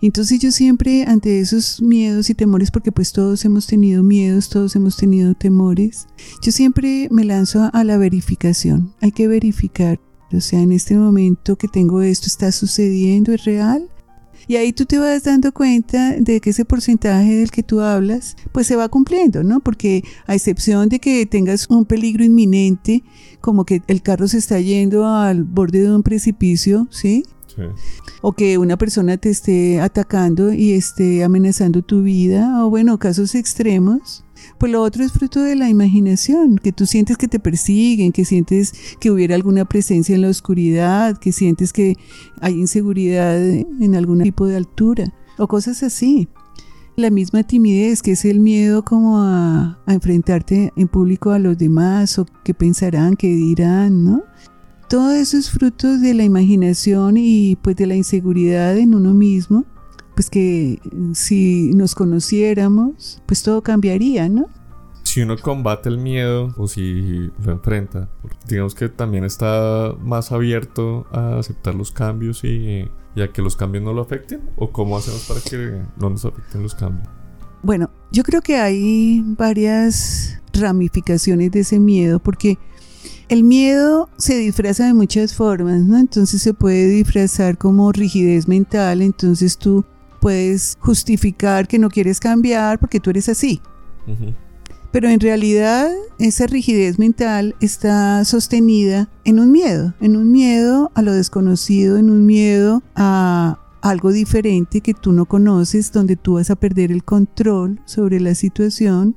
Entonces 0.00 0.38
yo 0.38 0.52
siempre 0.52 1.04
ante 1.04 1.40
esos 1.40 1.82
miedos 1.82 2.30
y 2.30 2.34
temores, 2.34 2.70
porque 2.70 2.92
pues 2.92 3.12
todos 3.12 3.44
hemos 3.44 3.66
tenido 3.66 4.02
miedos, 4.04 4.48
todos 4.48 4.76
hemos 4.76 4.96
tenido 4.96 5.34
temores, 5.34 6.06
yo 6.42 6.52
siempre 6.52 7.08
me 7.10 7.24
lanzo 7.24 7.68
a 7.72 7.84
la 7.84 7.98
verificación. 7.98 8.94
Hay 9.00 9.10
que 9.10 9.26
verificar, 9.26 10.00
o 10.32 10.40
sea, 10.40 10.60
en 10.60 10.70
este 10.70 10.96
momento 10.96 11.56
que 11.56 11.66
tengo 11.66 12.02
esto 12.02 12.26
está 12.26 12.52
sucediendo, 12.52 13.32
es 13.32 13.44
real. 13.44 13.88
Y 14.46 14.56
ahí 14.56 14.72
tú 14.72 14.86
te 14.86 14.98
vas 14.98 15.24
dando 15.24 15.52
cuenta 15.52 16.16
de 16.18 16.40
que 16.40 16.50
ese 16.50 16.64
porcentaje 16.64 17.36
del 17.36 17.50
que 17.50 17.62
tú 17.62 17.80
hablas, 17.80 18.36
pues 18.52 18.66
se 18.66 18.76
va 18.76 18.88
cumpliendo, 18.88 19.42
¿no? 19.42 19.60
Porque 19.60 20.02
a 20.26 20.34
excepción 20.34 20.88
de 20.88 21.00
que 21.00 21.26
tengas 21.26 21.66
un 21.68 21.84
peligro 21.84 22.24
inminente, 22.24 23.02
como 23.40 23.64
que 23.64 23.82
el 23.88 24.02
carro 24.02 24.28
se 24.28 24.38
está 24.38 24.60
yendo 24.60 25.06
al 25.06 25.44
borde 25.44 25.82
de 25.82 25.94
un 25.94 26.02
precipicio, 26.02 26.88
¿sí? 26.90 27.24
O 28.22 28.32
que 28.32 28.56
una 28.56 28.76
persona 28.76 29.16
te 29.16 29.30
esté 29.30 29.80
atacando 29.80 30.52
y 30.52 30.72
esté 30.72 31.24
amenazando 31.24 31.82
tu 31.82 32.02
vida, 32.02 32.64
o 32.64 32.70
bueno, 32.70 32.98
casos 32.98 33.34
extremos. 33.34 34.24
Pues 34.58 34.72
lo 34.72 34.82
otro 34.82 35.04
es 35.04 35.12
fruto 35.12 35.40
de 35.40 35.56
la 35.56 35.68
imaginación, 35.68 36.58
que 36.58 36.72
tú 36.72 36.86
sientes 36.86 37.16
que 37.16 37.28
te 37.28 37.38
persiguen, 37.38 38.12
que 38.12 38.24
sientes 38.24 38.72
que 39.00 39.10
hubiera 39.10 39.34
alguna 39.34 39.64
presencia 39.64 40.14
en 40.14 40.22
la 40.22 40.28
oscuridad, 40.28 41.18
que 41.18 41.32
sientes 41.32 41.72
que 41.72 41.96
hay 42.40 42.54
inseguridad 42.54 43.38
en 43.38 43.94
algún 43.94 44.22
tipo 44.22 44.46
de 44.46 44.56
altura, 44.56 45.12
o 45.38 45.46
cosas 45.46 45.82
así. 45.82 46.28
La 46.96 47.10
misma 47.10 47.44
timidez, 47.44 48.02
que 48.02 48.12
es 48.12 48.24
el 48.24 48.40
miedo 48.40 48.84
como 48.84 49.18
a, 49.18 49.80
a 49.86 49.94
enfrentarte 49.94 50.72
en 50.76 50.88
público 50.88 51.30
a 51.30 51.38
los 51.38 51.56
demás, 51.56 52.18
o 52.18 52.26
qué 52.44 52.54
pensarán, 52.54 53.14
qué 53.14 53.28
dirán, 53.28 54.04
¿no? 54.04 54.22
Todo 54.88 55.12
eso 55.12 55.36
es 55.36 55.50
fruto 55.50 55.98
de 55.98 56.14
la 56.14 56.24
imaginación 56.24 57.18
y 57.18 57.56
pues 57.56 57.76
de 57.76 57.86
la 57.86 57.94
inseguridad 57.94 58.76
en 58.78 58.94
uno 58.94 59.12
mismo, 59.12 59.66
pues 60.18 60.30
que 60.30 60.80
si 61.14 61.70
nos 61.74 61.94
conociéramos, 61.94 63.22
pues 63.24 63.44
todo 63.44 63.62
cambiaría, 63.62 64.28
¿no? 64.28 64.48
Si 65.04 65.22
uno 65.22 65.36
combate 65.38 65.88
el 65.88 65.98
miedo 65.98 66.52
o 66.56 66.66
si 66.66 67.30
lo 67.40 67.52
enfrenta, 67.52 68.08
digamos 68.48 68.74
que 68.74 68.88
también 68.88 69.22
está 69.22 69.94
más 70.02 70.32
abierto 70.32 71.06
a 71.12 71.38
aceptar 71.38 71.76
los 71.76 71.92
cambios 71.92 72.42
y, 72.42 72.90
y 73.14 73.22
a 73.22 73.30
que 73.32 73.42
los 73.42 73.54
cambios 73.54 73.84
no 73.84 73.92
lo 73.92 74.02
afecten, 74.02 74.40
o 74.56 74.72
cómo 74.72 74.98
hacemos 74.98 75.24
para 75.28 75.40
que 75.40 75.82
no 76.00 76.10
nos 76.10 76.24
afecten 76.24 76.64
los 76.64 76.74
cambios. 76.74 77.06
Bueno, 77.62 77.88
yo 78.10 78.24
creo 78.24 78.40
que 78.40 78.56
hay 78.56 79.22
varias 79.24 80.42
ramificaciones 80.52 81.52
de 81.52 81.60
ese 81.60 81.78
miedo 81.78 82.18
porque 82.18 82.58
el 83.28 83.44
miedo 83.44 84.08
se 84.16 84.36
disfraza 84.36 84.84
de 84.84 84.94
muchas 84.94 85.32
formas, 85.36 85.82
¿no? 85.82 85.96
Entonces 85.96 86.42
se 86.42 86.54
puede 86.54 86.88
disfrazar 86.88 87.56
como 87.56 87.92
rigidez 87.92 88.48
mental, 88.48 89.00
entonces 89.00 89.58
tú 89.58 89.84
puedes 90.20 90.76
justificar 90.80 91.68
que 91.68 91.78
no 91.78 91.88
quieres 91.88 92.20
cambiar 92.20 92.78
porque 92.78 93.00
tú 93.00 93.10
eres 93.10 93.28
así. 93.28 93.60
Pero 94.90 95.08
en 95.08 95.20
realidad 95.20 95.90
esa 96.18 96.46
rigidez 96.46 96.98
mental 96.98 97.54
está 97.60 98.24
sostenida 98.24 99.10
en 99.24 99.38
un 99.38 99.52
miedo, 99.52 99.94
en 100.00 100.16
un 100.16 100.32
miedo 100.32 100.90
a 100.94 101.02
lo 101.02 101.12
desconocido, 101.12 101.98
en 101.98 102.10
un 102.10 102.24
miedo 102.24 102.82
a 102.94 103.58
algo 103.82 104.12
diferente 104.12 104.80
que 104.80 104.94
tú 104.94 105.12
no 105.12 105.26
conoces, 105.26 105.92
donde 105.92 106.16
tú 106.16 106.34
vas 106.34 106.50
a 106.50 106.56
perder 106.56 106.90
el 106.90 107.04
control 107.04 107.80
sobre 107.84 108.18
la 108.18 108.34
situación 108.34 109.16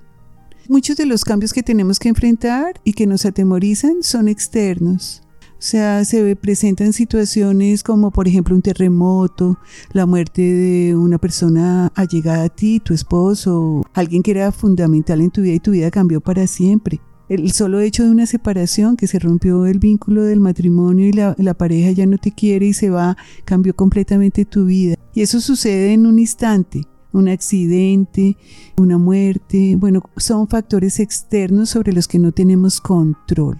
Muchos 0.72 0.96
de 0.96 1.06
los 1.06 1.26
cambios 1.26 1.52
que 1.52 1.64
tenemos 1.64 2.00
que 2.00 2.08
enfrentar 2.08 2.80
y 2.84 2.94
que 2.94 3.08
nos 3.08 3.26
atemorizan 3.26 4.04
son 4.04 4.30
externos. 4.30 5.22
O 5.62 5.64
sea, 5.64 6.04
se 6.06 6.36
presentan 6.36 6.92
situaciones 6.92 7.84
como 7.84 8.10
por 8.10 8.28
ejemplo 8.28 8.56
un 8.56 8.64
terremoto, 8.64 9.60
la 9.94 10.08
muerte 10.08 10.42
de 10.42 10.96
una 10.96 11.20
persona 11.20 11.92
allegada 11.94 12.46
a 12.46 12.50
ti, 12.50 12.80
tu 12.80 12.96
esposo, 12.96 13.84
alguien 13.94 14.24
que 14.24 14.32
era 14.32 14.52
fundamental 14.52 15.22
en 15.22 15.30
tu 15.30 15.44
vida 15.44 15.54
y 15.54 15.60
tu 15.60 15.70
vida 15.70 15.92
cambió 15.92 16.20
para 16.20 16.48
siempre. 16.48 17.00
El 17.30 17.52
solo 17.52 17.80
hecho 17.80 18.04
de 18.04 18.10
una 18.10 18.26
separación, 18.26 18.98
que 18.98 19.06
se 19.06 19.20
rompió 19.20 19.68
el 19.68 19.78
vínculo 19.78 20.24
del 20.24 20.40
matrimonio 20.40 21.08
y 21.08 21.12
la, 21.12 21.36
la 21.38 21.54
pareja 21.54 21.92
ya 21.92 22.08
no 22.08 22.18
te 22.18 22.32
quiere 22.32 22.66
y 22.66 22.74
se 22.74 22.90
va, 22.90 23.16
cambió 23.46 23.76
completamente 23.76 24.46
tu 24.46 24.66
vida. 24.66 24.96
Y 25.14 25.22
eso 25.22 25.40
sucede 25.40 25.94
en 25.94 26.08
un 26.08 26.18
instante 26.18 26.88
un 27.14 27.28
accidente, 27.28 28.38
una 28.78 28.98
muerte, 28.98 29.76
bueno, 29.76 30.02
son 30.16 30.48
factores 30.48 31.00
externos 31.02 31.70
sobre 31.70 31.92
los 31.92 32.08
que 32.08 32.20
no 32.20 32.32
tenemos 32.32 32.80
control. 32.80 33.60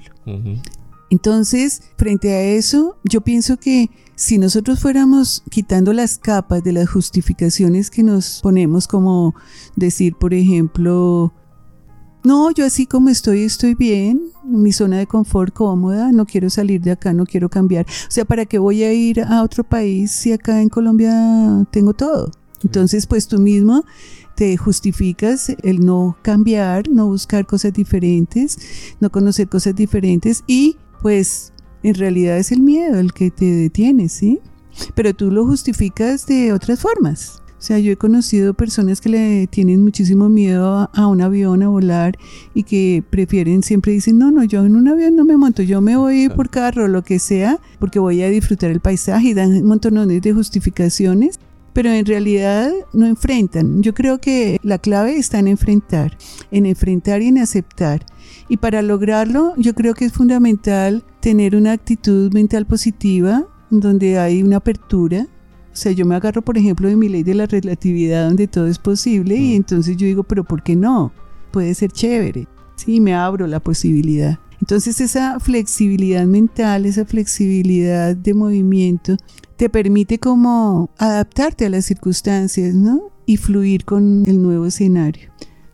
Entonces, 1.12 1.82
frente 1.98 2.32
a 2.32 2.42
eso, 2.42 2.98
yo 3.04 3.20
pienso 3.20 3.58
que 3.58 3.90
si 4.16 4.38
nosotros 4.38 4.80
fuéramos 4.80 5.44
quitando 5.52 5.92
las 5.92 6.18
capas 6.18 6.64
de 6.64 6.72
las 6.72 6.90
justificaciones 6.90 7.92
que 7.92 8.02
nos 8.02 8.40
ponemos, 8.42 8.88
como 8.88 9.36
decir, 9.76 10.16
por 10.16 10.34
ejemplo, 10.34 11.34
no, 12.24 12.50
yo 12.52 12.66
así 12.66 12.86
como 12.86 13.10
estoy, 13.10 13.42
estoy 13.42 13.76
bien, 13.76 14.22
mi 14.46 14.72
zona 14.72 15.00
de 15.00 15.06
confort 15.06 15.54
cómoda, 15.54 16.14
no 16.14 16.26
quiero 16.26 16.50
salir 16.50 16.80
de 16.80 16.92
acá, 16.92 17.12
no 17.12 17.26
quiero 17.26 17.50
cambiar. 17.50 17.86
O 17.88 18.12
sea, 18.12 18.24
¿para 18.24 18.46
qué 18.46 18.58
voy 18.58 18.84
a 18.84 18.94
ir 18.94 19.22
a 19.22 19.44
otro 19.44 19.66
país 19.66 20.12
si 20.12 20.32
acá 20.32 20.62
en 20.62 20.70
Colombia 20.70 21.68
tengo 21.72 21.94
todo? 21.94 22.32
Entonces, 22.64 23.06
pues 23.06 23.28
tú 23.28 23.38
mismo 23.38 23.84
te 24.36 24.56
justificas 24.56 25.50
el 25.62 25.86
no 25.86 26.16
cambiar, 26.22 26.90
no 26.90 27.08
buscar 27.08 27.46
cosas 27.46 27.74
diferentes, 27.74 28.96
no 29.02 29.10
conocer 29.10 29.50
cosas 29.50 29.76
diferentes 29.76 30.46
y 30.48 30.78
pues 31.02 31.54
en 31.84 31.96
realidad 31.96 32.38
es 32.38 32.52
el 32.52 32.62
miedo 32.62 33.00
el 33.00 33.14
que 33.14 33.32
te 33.32 33.46
detiene, 33.46 34.10
¿sí? 34.10 34.40
Pero 34.96 35.14
tú 35.14 35.32
lo 35.32 35.46
justificas 35.46 36.26
de 36.26 36.54
otras 36.54 36.80
formas. 36.80 37.42
O 37.58 37.64
sea, 37.64 37.78
yo 37.78 37.92
he 37.92 37.96
conocido 37.96 38.56
personas 38.56 39.02
que 39.02 39.10
le 39.10 39.46
tienen 39.46 39.84
muchísimo 39.84 40.30
miedo 40.30 40.90
a, 40.92 41.08
un 41.08 41.22
avión, 41.22 41.62
a 41.62 41.68
volar, 41.68 42.18
y 42.56 42.64
que 42.64 43.04
prefieren, 43.08 43.62
siempre 43.62 43.92
dicen, 43.92 44.18
no, 44.18 44.32
no, 44.32 44.44
yo 44.44 44.66
en 44.66 44.76
un 44.76 44.88
avión 44.88 45.16
no 45.16 45.26
me 45.26 45.38
monto, 45.38 45.62
yo 45.62 45.80
me 45.80 45.96
voy 45.96 46.28
por 46.30 46.50
carro, 46.50 46.88
lo 46.88 47.04
que 47.04 47.20
sea, 47.20 47.60
porque 47.78 48.00
voy 48.00 48.24
a 48.24 48.30
disfrutar 48.30 48.72
el 48.72 48.80
paisaje 48.80 49.30
y 49.30 49.34
dan 49.36 49.52
un 49.52 49.66
montón 49.66 50.08
de 50.08 50.34
justificaciones 50.34 51.40
pero 51.74 51.90
en 51.90 52.06
realidad 52.06 52.72
no 52.94 53.06
enfrentan. 53.06 53.82
Yo 53.82 53.94
creo 53.94 54.20
que 54.20 54.60
la 54.64 54.78
clave 54.78 55.18
está 55.18 55.40
en 55.40 55.48
enfrentar, 55.48 56.18
en 56.52 56.66
enfrentar 56.66 57.22
y 57.22 57.28
en 57.28 57.38
aceptar. 57.38 58.06
Y 58.50 58.58
para 58.58 58.82
lograrlo, 58.82 59.54
yo 59.58 59.74
creo 59.74 59.94
que 59.94 60.06
es 60.06 60.14
fundamental 60.14 61.04
tener 61.20 61.56
una 61.56 61.72
actitud 61.72 62.34
mental 62.34 62.66
positiva, 62.66 63.48
donde 63.70 64.20
hay 64.20 64.44
una 64.44 64.58
apertura. 64.58 65.28
O 65.72 65.76
sea, 65.76 65.92
yo 65.92 66.06
me 66.06 66.16
agarro, 66.16 66.42
por 66.42 66.58
ejemplo, 66.58 66.88
de 66.88 66.96
mi 66.96 67.08
ley 67.08 67.24
de 67.24 67.36
la 67.36 67.46
relatividad, 67.46 68.28
donde 68.28 68.48
todo 68.48 68.68
es 68.68 68.78
posible, 68.78 69.36
y 69.36 69.56
entonces 69.56 69.96
yo 69.96 70.06
digo, 70.06 70.24
pero 70.24 70.44
¿por 70.44 70.64
qué 70.64 70.76
no? 70.76 71.14
Puede 71.52 71.74
ser 71.74 71.92
chévere. 71.92 72.48
Sí, 72.76 73.00
me 73.00 73.14
abro 73.14 73.48
la 73.48 73.60
posibilidad. 73.60 74.40
Entonces 74.60 75.02
esa 75.02 75.40
flexibilidad 75.40 76.26
mental, 76.26 76.86
esa 76.86 77.06
flexibilidad 77.06 78.16
de 78.16 78.34
movimiento, 78.34 79.18
te 79.58 79.70
permite 79.70 80.20
como 80.20 80.92
adaptarte 80.98 81.66
a 81.66 81.70
las 81.70 81.86
circunstancias, 81.86 82.76
¿no? 82.76 83.12
Y 83.26 83.38
fluir 83.38 83.86
con 83.86 84.24
el 84.28 84.42
nuevo 84.42 84.68
escenario. 84.68 85.30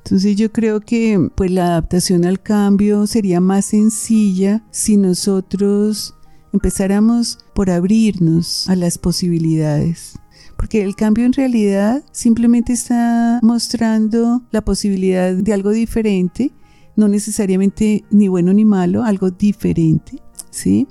Entonces 0.08 0.38
yo 0.38 0.54
creo 0.54 0.80
que 0.80 1.30
pues 1.36 1.52
la 1.52 1.66
adaptación 1.66 2.24
al 2.24 2.42
cambio 2.42 3.06
sería 3.08 3.42
más 3.42 3.66
sencilla 3.66 4.64
si 4.72 4.96
nosotros 4.96 6.16
empezáramos 6.54 7.40
por 7.54 7.70
abrirnos 7.70 8.70
a 8.70 8.78
las 8.78 8.98
posibilidades. 8.98 10.18
Porque 10.56 10.82
el 10.82 10.96
cambio 10.96 11.26
en 11.26 11.34
realidad 11.34 12.06
simplemente 12.14 12.72
está 12.72 13.42
mostrando 13.44 14.44
la 14.52 14.64
posibilidad 14.64 15.34
de 15.34 15.54
algo 15.54 15.72
diferente, 15.72 16.54
no 16.96 17.10
necesariamente 17.10 18.06
ni 18.10 18.30
bueno 18.30 18.54
ni 18.54 18.64
malo, 18.64 19.04
algo 19.04 19.30
diferente, 19.30 20.22
¿sí? 20.52 20.88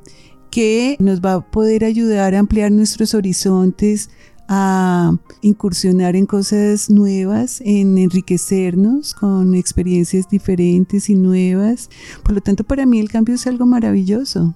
Que 0.51 0.99
nos 1.01 1.23
va 1.23 1.33
a 1.33 1.51
poder 1.51 1.87
ayudar 1.87 2.35
a 2.35 2.39
ampliar 2.39 2.71
nuestros 2.71 3.15
horizontes, 3.15 4.11
a 4.49 5.13
incursionar 5.43 6.17
en 6.17 6.27
cosas 6.27 6.91
nuevas, 6.91 7.61
en 7.65 7.99
enriquecernos 7.99 9.15
con 9.15 9.55
experiencias 9.55 10.29
diferentes 10.29 11.09
y 11.11 11.15
nuevas. 11.15 11.91
Por 12.23 12.35
lo 12.35 12.41
tanto, 12.41 12.65
para 12.65 12.87
mí 12.87 13.01
el 13.01 13.11
cambio 13.11 13.35
es 13.35 13.47
algo 13.47 13.67
maravilloso. 13.67 14.55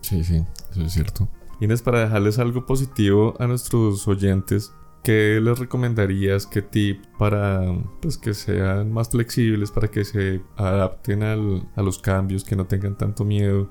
Sí, 0.00 0.24
sí, 0.24 0.42
eso 0.70 0.82
es 0.82 0.92
cierto. 0.92 1.28
Inés, 1.60 1.82
para 1.82 2.00
dejarles 2.00 2.38
algo 2.38 2.66
positivo 2.66 3.34
a 3.38 3.46
nuestros 3.46 4.08
oyentes, 4.08 4.72
¿qué 5.04 5.40
les 5.40 5.58
recomendarías? 5.58 6.46
¿Qué 6.46 6.62
tip 6.62 7.04
para 7.18 7.62
pues, 8.00 8.18
que 8.18 8.34
sean 8.34 8.92
más 8.92 9.10
flexibles, 9.10 9.70
para 9.70 9.88
que 9.88 10.04
se 10.04 10.42
adapten 10.56 11.22
al, 11.22 11.68
a 11.76 11.82
los 11.82 11.98
cambios, 11.98 12.42
que 12.44 12.56
no 12.56 12.66
tengan 12.66 12.96
tanto 12.96 13.24
miedo, 13.24 13.68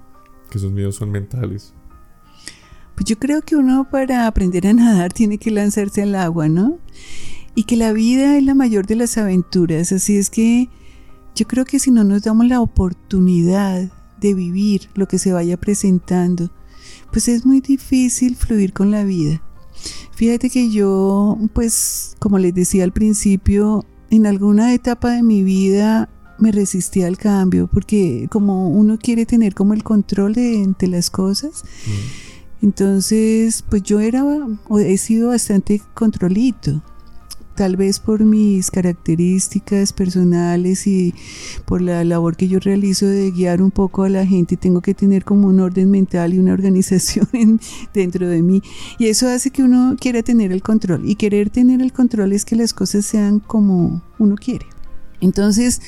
que 0.50 0.58
esos 0.58 0.72
miedos 0.72 0.96
son 0.96 1.12
mentales? 1.12 1.74
Pues 3.02 3.10
yo 3.10 3.18
creo 3.18 3.42
que 3.42 3.56
uno 3.56 3.90
para 3.90 4.28
aprender 4.28 4.68
a 4.68 4.74
nadar 4.74 5.12
tiene 5.12 5.40
que 5.40 5.50
lanzarse 5.50 6.04
al 6.04 6.14
agua, 6.14 6.50
¿no? 6.50 6.78
Y 7.56 7.64
que 7.64 7.76
la 7.76 7.94
vida 7.94 8.38
es 8.38 8.44
la 8.44 8.54
mayor 8.54 8.86
de 8.86 8.96
las 8.96 9.18
aventuras, 9.18 9.92
así 9.92 10.18
es 10.18 10.30
que 10.30 10.70
yo 11.36 11.48
creo 11.48 11.66
que 11.66 11.80
si 11.80 11.90
no 11.90 12.04
nos 12.04 12.22
damos 12.22 12.46
la 12.46 12.62
oportunidad 12.62 13.90
de 14.20 14.34
vivir 14.36 14.88
lo 14.94 15.08
que 15.08 15.18
se 15.18 15.34
vaya 15.34 15.58
presentando, 15.58 16.52
pues 17.12 17.28
es 17.28 17.44
muy 17.44 17.60
difícil 17.60 18.36
fluir 18.36 18.72
con 18.72 18.92
la 18.92 19.04
vida. 19.04 19.42
Fíjate 20.14 20.52
que 20.52 20.70
yo, 20.70 21.40
pues, 21.56 22.16
como 22.20 22.38
les 22.38 22.54
decía 22.54 22.84
al 22.84 22.94
principio, 22.94 23.84
en 24.12 24.28
alguna 24.28 24.76
etapa 24.76 25.10
de 25.10 25.24
mi 25.24 25.42
vida 25.42 26.08
me 26.38 26.52
resistí 26.52 27.02
al 27.02 27.18
cambio, 27.18 27.66
porque 27.66 28.28
como 28.30 28.70
uno 28.70 29.00
quiere 29.00 29.26
tener 29.26 29.56
como 29.56 29.74
el 29.74 29.84
control 29.84 30.34
de, 30.34 30.88
las 30.88 31.10
cosas, 31.10 31.64
mm. 31.88 32.31
Entonces, 32.62 33.64
pues 33.70 33.84
yo 33.84 34.00
era 34.00 34.24
he 34.80 34.98
sido 34.98 35.30
bastante 35.30 35.82
controlito. 35.94 36.82
Tal 37.56 37.76
vez 37.76 38.00
por 38.00 38.24
mis 38.24 38.72
características 38.72 39.92
personales 39.94 40.88
y 40.88 41.14
por 41.66 41.82
la 41.82 42.04
labor 42.04 42.38
que 42.38 42.48
yo 42.48 42.60
realizo 42.60 43.06
de 43.06 43.30
guiar 43.32 43.62
un 43.62 43.72
poco 43.72 44.04
a 44.04 44.10
la 44.10 44.26
gente, 44.26 44.56
tengo 44.58 44.82
que 44.82 44.94
tener 44.94 45.26
como 45.26 45.48
un 45.48 45.60
orden 45.60 45.92
mental 45.92 46.34
y 46.34 46.40
una 46.40 46.54
organización 46.54 47.60
dentro 47.94 48.28
de 48.28 48.42
mí. 48.42 48.62
Y 48.98 49.08
eso 49.08 49.28
hace 49.28 49.52
que 49.52 49.64
uno 49.64 49.96
quiera 50.00 50.24
tener 50.24 50.52
el 50.52 50.64
control. 50.64 51.08
Y 51.08 51.16
querer 51.16 51.50
tener 51.50 51.82
el 51.82 51.92
control 51.92 52.32
es 52.34 52.46
que 52.46 52.56
las 52.56 52.74
cosas 52.74 53.06
sean 53.06 53.40
como 53.40 54.02
uno 54.18 54.36
quiere. 54.36 54.71
Entonces, 55.22 55.82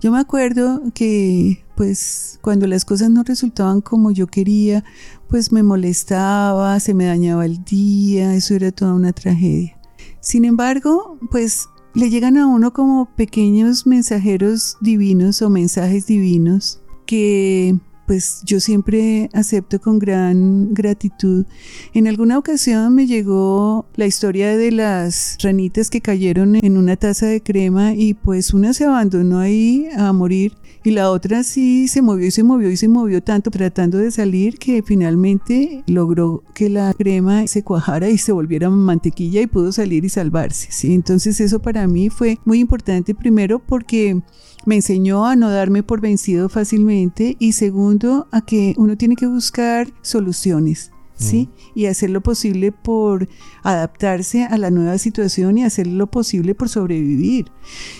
yo 0.00 0.10
me 0.10 0.18
acuerdo 0.18 0.82
que 0.94 1.64
pues 1.76 2.40
cuando 2.42 2.66
las 2.66 2.84
cosas 2.84 3.10
no 3.10 3.22
resultaban 3.22 3.80
como 3.82 4.10
yo 4.10 4.26
quería, 4.26 4.84
pues 5.28 5.52
me 5.52 5.62
molestaba, 5.62 6.80
se 6.80 6.94
me 6.94 7.04
dañaba 7.04 7.44
el 7.44 7.62
día, 7.64 8.34
eso 8.34 8.54
era 8.54 8.72
toda 8.72 8.94
una 8.94 9.12
tragedia. 9.12 9.78
Sin 10.20 10.44
embargo, 10.44 11.18
pues 11.30 11.68
le 11.94 12.10
llegan 12.10 12.36
a 12.36 12.46
uno 12.46 12.72
como 12.72 13.14
pequeños 13.14 13.86
mensajeros 13.86 14.76
divinos 14.80 15.40
o 15.42 15.50
mensajes 15.50 16.06
divinos 16.06 16.80
que 17.06 17.76
pues 18.08 18.40
yo 18.42 18.58
siempre 18.58 19.28
acepto 19.34 19.80
con 19.82 19.98
gran 19.98 20.72
gratitud. 20.72 21.44
En 21.92 22.08
alguna 22.08 22.38
ocasión 22.38 22.94
me 22.94 23.06
llegó 23.06 23.84
la 23.96 24.06
historia 24.06 24.56
de 24.56 24.72
las 24.72 25.36
ranitas 25.42 25.90
que 25.90 26.00
cayeron 26.00 26.56
en 26.56 26.78
una 26.78 26.96
taza 26.96 27.26
de 27.26 27.42
crema 27.42 27.92
y 27.92 28.14
pues 28.14 28.54
una 28.54 28.72
se 28.72 28.86
abandonó 28.86 29.40
ahí 29.40 29.88
a 29.94 30.10
morir 30.14 30.54
y 30.84 30.90
la 30.92 31.10
otra 31.10 31.42
sí 31.42 31.86
se 31.86 32.00
movió 32.00 32.26
y 32.26 32.30
se 32.30 32.42
movió 32.42 32.70
y 32.70 32.78
se 32.78 32.88
movió 32.88 33.22
tanto 33.22 33.50
tratando 33.50 33.98
de 33.98 34.10
salir 34.10 34.58
que 34.58 34.82
finalmente 34.82 35.82
logró 35.86 36.42
que 36.54 36.70
la 36.70 36.94
crema 36.94 37.46
se 37.46 37.62
cuajara 37.62 38.08
y 38.08 38.16
se 38.16 38.32
volviera 38.32 38.70
mantequilla 38.70 39.42
y 39.42 39.46
pudo 39.46 39.70
salir 39.70 40.06
y 40.06 40.08
salvarse. 40.08 40.68
¿sí? 40.70 40.94
Entonces 40.94 41.42
eso 41.42 41.58
para 41.58 41.86
mí 41.86 42.08
fue 42.08 42.38
muy 42.46 42.60
importante 42.60 43.14
primero 43.14 43.58
porque 43.58 44.22
me 44.66 44.76
enseñó 44.76 45.26
a 45.26 45.36
no 45.36 45.50
darme 45.50 45.82
por 45.82 46.00
vencido 46.00 46.48
fácilmente 46.48 47.36
y 47.38 47.52
segundo 47.52 48.28
a 48.32 48.42
que 48.42 48.74
uno 48.76 48.96
tiene 48.96 49.16
que 49.16 49.26
buscar 49.26 49.92
soluciones. 50.02 50.92
¿Sí? 51.20 51.48
Y 51.74 51.86
hacer 51.86 52.10
lo 52.10 52.20
posible 52.20 52.70
por 52.70 53.28
adaptarse 53.64 54.44
a 54.44 54.56
la 54.56 54.70
nueva 54.70 54.98
situación 54.98 55.58
y 55.58 55.64
hacer 55.64 55.88
lo 55.88 56.06
posible 56.06 56.54
por 56.54 56.68
sobrevivir. 56.68 57.50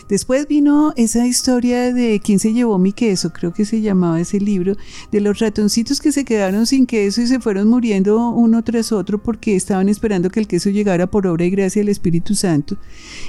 Después 0.08 0.46
vino 0.46 0.92
esa 0.96 1.26
historia 1.26 1.92
de 1.92 2.20
quién 2.22 2.38
se 2.38 2.52
llevó 2.52 2.78
mi 2.78 2.92
queso, 2.92 3.32
creo 3.32 3.52
que 3.52 3.64
se 3.64 3.80
llamaba 3.80 4.20
ese 4.20 4.38
libro, 4.38 4.76
de 5.10 5.20
los 5.20 5.40
ratoncitos 5.40 6.00
que 6.00 6.12
se 6.12 6.24
quedaron 6.24 6.64
sin 6.64 6.86
queso 6.86 7.20
y 7.20 7.26
se 7.26 7.40
fueron 7.40 7.66
muriendo 7.66 8.30
uno 8.30 8.62
tras 8.62 8.92
otro 8.92 9.20
porque 9.20 9.56
estaban 9.56 9.88
esperando 9.88 10.30
que 10.30 10.38
el 10.38 10.46
queso 10.46 10.70
llegara 10.70 11.10
por 11.10 11.26
obra 11.26 11.44
y 11.44 11.50
gracia 11.50 11.80
del 11.80 11.88
Espíritu 11.88 12.36
Santo. 12.36 12.76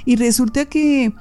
Y 0.06 0.18
resulta 0.18 0.66
que 0.66 1.16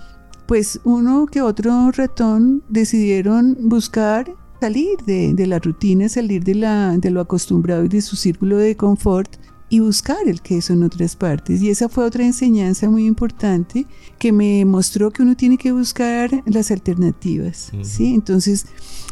pues 0.48 0.80
uno 0.84 1.26
que 1.26 1.42
otro 1.42 1.90
ratón 1.92 2.62
decidieron 2.70 3.54
buscar 3.60 4.34
salir 4.60 4.96
de, 5.04 5.46
la 5.46 5.58
rutina, 5.58 6.08
salir 6.08 6.42
de, 6.42 6.54
la, 6.54 6.96
de 6.96 7.10
lo 7.10 7.20
acostumbrado 7.20 7.84
y 7.84 7.88
de 7.88 8.00
su 8.00 8.16
círculo 8.16 8.56
de 8.56 8.74
confort 8.74 9.36
y 9.68 9.80
buscar 9.80 10.26
el 10.26 10.40
queso 10.40 10.72
en 10.72 10.84
otras 10.84 11.16
partes. 11.16 11.60
Y 11.60 11.68
esa 11.68 11.90
fue 11.90 12.06
otra 12.06 12.24
enseñanza 12.24 12.88
muy 12.88 13.04
importante 13.04 13.86
que 14.18 14.32
me 14.32 14.64
mostró 14.64 15.10
que 15.10 15.22
uno 15.22 15.36
tiene 15.36 15.58
que 15.58 15.70
buscar 15.70 16.42
las 16.46 16.70
alternativas. 16.70 17.70
¿sí? 17.82 18.14
Entonces, 18.14 18.64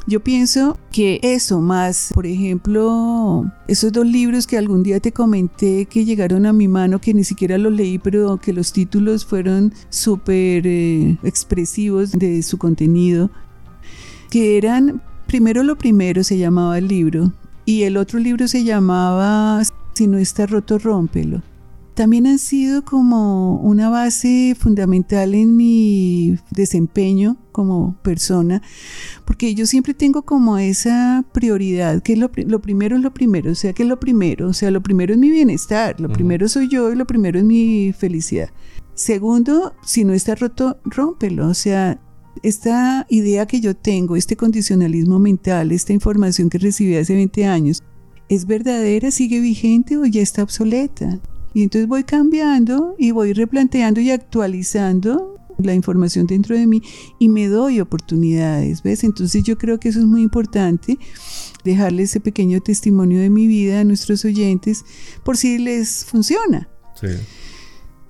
yo 0.07 0.21
pienso 0.21 0.79
que 0.93 1.19
eso 1.23 1.61
más, 1.61 2.11
por 2.15 2.27
ejemplo, 2.27 3.51
esos 3.67 3.93
dos 3.93 4.07
libros 4.07 4.47
que 4.47 4.57
algún 4.57 4.83
día 4.83 5.01
te 5.01 5.13
comenté 5.13 5.87
que 5.87 6.05
llegaron 6.05 6.47
a 6.47 6.53
mi 6.53 6.69
mano, 6.69 7.01
que 7.01 7.13
ni 7.13 7.25
siquiera 7.25 7.59
los 7.59 7.73
leí, 7.73 7.99
pero 7.99 8.37
que 8.37 8.53
los 8.53 8.73
títulos 8.73 9.25
fueron 9.25 9.73
súper 9.91 10.67
eh, 10.67 11.19
expresivos 11.25 12.13
de 12.13 12.43
su 12.43 12.57
contenido, 12.57 13.31
que 14.31 14.57
eran, 14.57 15.03
primero 15.27 15.65
lo 15.65 15.77
primero 15.77 16.23
se 16.23 16.39
llamaba 16.39 16.79
el 16.79 16.87
libro, 16.87 17.33
y 17.65 17.83
el 17.83 17.97
otro 17.97 18.21
libro 18.21 18.47
se 18.47 18.63
llamaba 18.63 19.61
Si 19.95 20.07
no 20.07 20.19
está 20.19 20.47
roto, 20.47 20.79
rómpelo 20.79 21.43
también 21.97 22.27
han 22.27 22.39
sido 22.39 22.85
como 22.85 23.57
una 23.57 23.89
base 23.89 24.55
fundamental 24.57 25.35
en 25.35 25.57
mi 25.57 26.37
desempeño 26.51 27.39
como 27.53 27.97
persona, 28.03 28.63
porque 29.25 29.55
yo 29.55 29.65
siempre 29.65 29.95
tengo 29.95 30.23
como 30.23 30.59
esa 30.59 31.25
prioridad, 31.33 32.03
que 32.03 32.15
lo, 32.17 32.31
lo, 32.37 32.61
primero 32.61 32.97
es 32.97 33.03
lo 33.03 33.15
primero, 33.15 33.51
o 33.51 33.55
sea, 33.55 33.73
que 33.73 33.83
es 33.83 33.89
lo 33.89 33.99
primero, 33.99 34.49
o 34.49 34.53
sea, 34.53 34.71
lo 34.71 34.83
primero 34.83 35.15
es 35.15 35.19
mi 35.19 35.31
bienestar, 35.31 35.99
lo 35.99 36.11
primero 36.11 36.49
soy 36.49 36.69
yo 36.69 36.93
y 36.93 36.97
lo 36.97 37.07
primero 37.07 37.39
es 37.39 37.45
mi 37.47 37.95
felicidad. 37.97 38.51
Segundo, 38.93 39.75
si 39.83 40.05
no 40.05 40.13
está 40.13 40.35
roto, 40.35 40.79
rómpelo, 40.85 41.49
o 41.49 41.55
sea, 41.55 41.99
esta 42.43 43.07
idea 43.09 43.47
que 43.47 43.61
yo 43.63 43.75
tengo, 43.75 44.17
este 44.17 44.37
condicionalismo 44.37 45.19
mental, 45.19 45.73
esta 45.73 45.95
información 45.95 46.51
que 46.51 46.59
recibí 46.59 46.95
hace 46.95 47.15
20 47.15 47.47
años, 47.47 47.83
¿es 48.29 48.45
verdadera, 48.45 49.11
sigue 49.11 49.41
vigente 49.41 49.97
o 49.97 50.05
ya 50.05 50.21
está 50.21 50.43
obsoleta? 50.43 51.21
Y 51.57 51.63
entonces 51.63 51.89
voy 51.89 52.05
cambiando 52.05 52.95
y 52.99 53.13
voy 53.13 53.33
replanteando 53.33 53.99
y 54.03 54.11
actualizando 54.11 55.39
la 55.57 55.73
información 55.73 56.27
dentro 56.27 56.55
de 56.55 56.67
mí 56.67 56.83
y 57.19 57.31
me 57.31 57.49
doy 57.49 57.81
oportunidades, 57.81 58.83
¿ves? 58.83 59.05
Entonces 59.05 59.43
yo 59.43 59.57
creo 59.57 59.81
que 59.81 59.89
eso 59.89 60.01
es 60.01 60.05
muy 60.05 60.21
importante, 60.21 60.99
dejarle 61.65 62.03
ese 62.03 62.21
pequeño 62.21 62.61
testimonio 62.61 63.21
de 63.21 63.31
mi 63.31 63.47
vida 63.47 63.81
a 63.81 63.85
nuestros 63.85 64.27
oyentes 64.27 64.85
por 65.25 65.39
si 65.39 65.57
les 65.57 66.05
funciona. 66.05 66.69
Sí. 67.01 67.07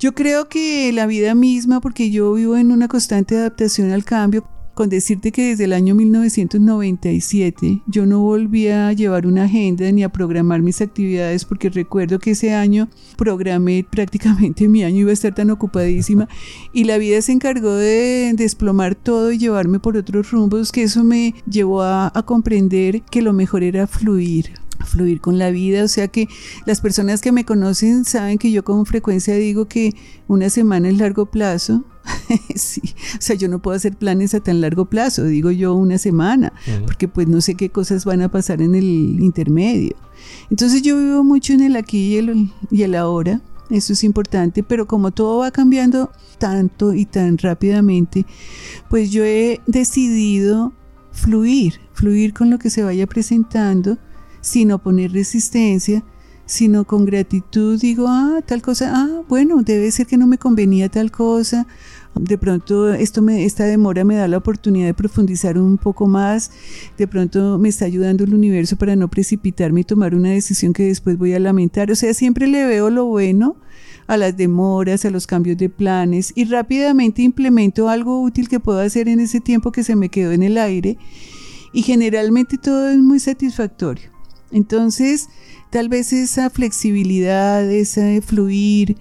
Yo 0.00 0.12
creo 0.12 0.48
que 0.48 0.92
la 0.92 1.06
vida 1.06 1.36
misma, 1.36 1.80
porque 1.80 2.10
yo 2.10 2.32
vivo 2.32 2.56
en 2.56 2.72
una 2.72 2.88
constante 2.88 3.36
adaptación 3.36 3.92
al 3.92 4.04
cambio, 4.04 4.44
con 4.76 4.90
decirte 4.90 5.32
que 5.32 5.48
desde 5.48 5.64
el 5.64 5.72
año 5.72 5.94
1997 5.94 7.80
yo 7.86 8.04
no 8.04 8.20
volví 8.20 8.68
a 8.68 8.92
llevar 8.92 9.26
una 9.26 9.44
agenda 9.44 9.90
ni 9.90 10.02
a 10.02 10.10
programar 10.10 10.60
mis 10.60 10.82
actividades 10.82 11.46
porque 11.46 11.70
recuerdo 11.70 12.18
que 12.18 12.32
ese 12.32 12.52
año 12.52 12.90
programé 13.16 13.86
prácticamente 13.90 14.68
mi 14.68 14.84
año 14.84 14.98
iba 14.98 15.10
a 15.10 15.14
estar 15.14 15.34
tan 15.34 15.48
ocupadísima 15.50 16.28
y 16.74 16.84
la 16.84 16.98
vida 16.98 17.22
se 17.22 17.32
encargó 17.32 17.72
de 17.72 18.34
desplomar 18.36 18.96
todo 18.96 19.32
y 19.32 19.38
llevarme 19.38 19.80
por 19.80 19.96
otros 19.96 20.30
rumbos 20.30 20.72
que 20.72 20.82
eso 20.82 21.04
me 21.04 21.34
llevó 21.50 21.80
a, 21.80 22.12
a 22.14 22.22
comprender 22.24 23.00
que 23.00 23.22
lo 23.22 23.32
mejor 23.32 23.62
era 23.62 23.86
fluir 23.86 24.65
fluir 24.84 25.20
con 25.20 25.38
la 25.38 25.50
vida, 25.50 25.84
o 25.84 25.88
sea 25.88 26.08
que 26.08 26.28
las 26.64 26.80
personas 26.80 27.20
que 27.20 27.32
me 27.32 27.44
conocen 27.44 28.04
saben 28.04 28.38
que 28.38 28.50
yo 28.50 28.64
con 28.64 28.86
frecuencia 28.86 29.34
digo 29.34 29.66
que 29.66 29.94
una 30.28 30.50
semana 30.50 30.88
es 30.88 30.98
largo 30.98 31.26
plazo, 31.26 31.84
sí, 32.54 32.82
o 33.18 33.20
sea, 33.20 33.36
yo 33.36 33.48
no 33.48 33.60
puedo 33.60 33.76
hacer 33.76 33.96
planes 33.96 34.34
a 34.34 34.40
tan 34.40 34.60
largo 34.60 34.86
plazo, 34.86 35.24
digo 35.24 35.50
yo 35.50 35.74
una 35.74 35.98
semana, 35.98 36.52
porque 36.84 37.08
pues 37.08 37.28
no 37.28 37.40
sé 37.40 37.54
qué 37.54 37.70
cosas 37.70 38.04
van 38.04 38.22
a 38.22 38.30
pasar 38.30 38.62
en 38.62 38.74
el 38.74 38.84
intermedio. 39.20 39.96
Entonces 40.50 40.82
yo 40.82 40.98
vivo 40.98 41.24
mucho 41.24 41.52
en 41.52 41.62
el 41.62 41.76
aquí 41.76 42.14
y 42.14 42.16
el, 42.16 42.50
y 42.70 42.82
el 42.82 42.94
ahora, 42.94 43.40
eso 43.70 43.92
es 43.92 44.04
importante, 44.04 44.62
pero 44.62 44.86
como 44.86 45.10
todo 45.10 45.38
va 45.38 45.50
cambiando 45.50 46.10
tanto 46.38 46.94
y 46.94 47.04
tan 47.04 47.38
rápidamente, 47.38 48.24
pues 48.88 49.10
yo 49.10 49.24
he 49.24 49.60
decidido 49.66 50.72
fluir, 51.12 51.80
fluir 51.92 52.32
con 52.32 52.50
lo 52.50 52.58
que 52.58 52.70
se 52.70 52.82
vaya 52.82 53.06
presentando 53.06 53.98
sin 54.46 54.70
oponer 54.70 55.12
resistencia, 55.12 56.04
sino 56.46 56.84
con 56.84 57.04
gratitud 57.04 57.80
digo, 57.80 58.06
ah, 58.08 58.40
tal 58.46 58.62
cosa, 58.62 58.92
ah, 58.94 59.22
bueno, 59.28 59.60
debe 59.62 59.90
ser 59.90 60.06
que 60.06 60.16
no 60.16 60.28
me 60.28 60.38
convenía 60.38 60.88
tal 60.88 61.10
cosa, 61.10 61.66
de 62.14 62.38
pronto 62.38 62.94
esto 62.94 63.22
me, 63.22 63.44
esta 63.44 63.64
demora 63.64 64.04
me 64.04 64.14
da 64.14 64.28
la 64.28 64.36
oportunidad 64.36 64.86
de 64.86 64.94
profundizar 64.94 65.58
un 65.58 65.78
poco 65.78 66.06
más, 66.06 66.52
de 66.96 67.08
pronto 67.08 67.58
me 67.58 67.68
está 67.68 67.86
ayudando 67.86 68.22
el 68.22 68.34
universo 68.34 68.76
para 68.76 68.94
no 68.94 69.08
precipitarme 69.08 69.80
y 69.80 69.84
tomar 69.84 70.14
una 70.14 70.30
decisión 70.30 70.72
que 70.72 70.84
después 70.84 71.18
voy 71.18 71.34
a 71.34 71.40
lamentar, 71.40 71.90
o 71.90 71.96
sea, 71.96 72.14
siempre 72.14 72.46
le 72.46 72.64
veo 72.66 72.88
lo 72.88 73.06
bueno 73.06 73.56
a 74.06 74.16
las 74.16 74.36
demoras, 74.36 75.04
a 75.04 75.10
los 75.10 75.26
cambios 75.26 75.56
de 75.56 75.68
planes 75.70 76.32
y 76.36 76.44
rápidamente 76.44 77.22
implemento 77.22 77.88
algo 77.88 78.22
útil 78.22 78.48
que 78.48 78.60
puedo 78.60 78.78
hacer 78.78 79.08
en 79.08 79.18
ese 79.18 79.40
tiempo 79.40 79.72
que 79.72 79.82
se 79.82 79.96
me 79.96 80.08
quedó 80.08 80.30
en 80.30 80.44
el 80.44 80.56
aire 80.56 80.96
y 81.72 81.82
generalmente 81.82 82.58
todo 82.58 82.88
es 82.88 82.98
muy 82.98 83.18
satisfactorio. 83.18 84.15
Entonces, 84.50 85.28
tal 85.70 85.88
vez 85.88 86.12
esa 86.12 86.50
flexibilidad, 86.50 87.68
ese 87.70 88.20
fluir, 88.22 88.96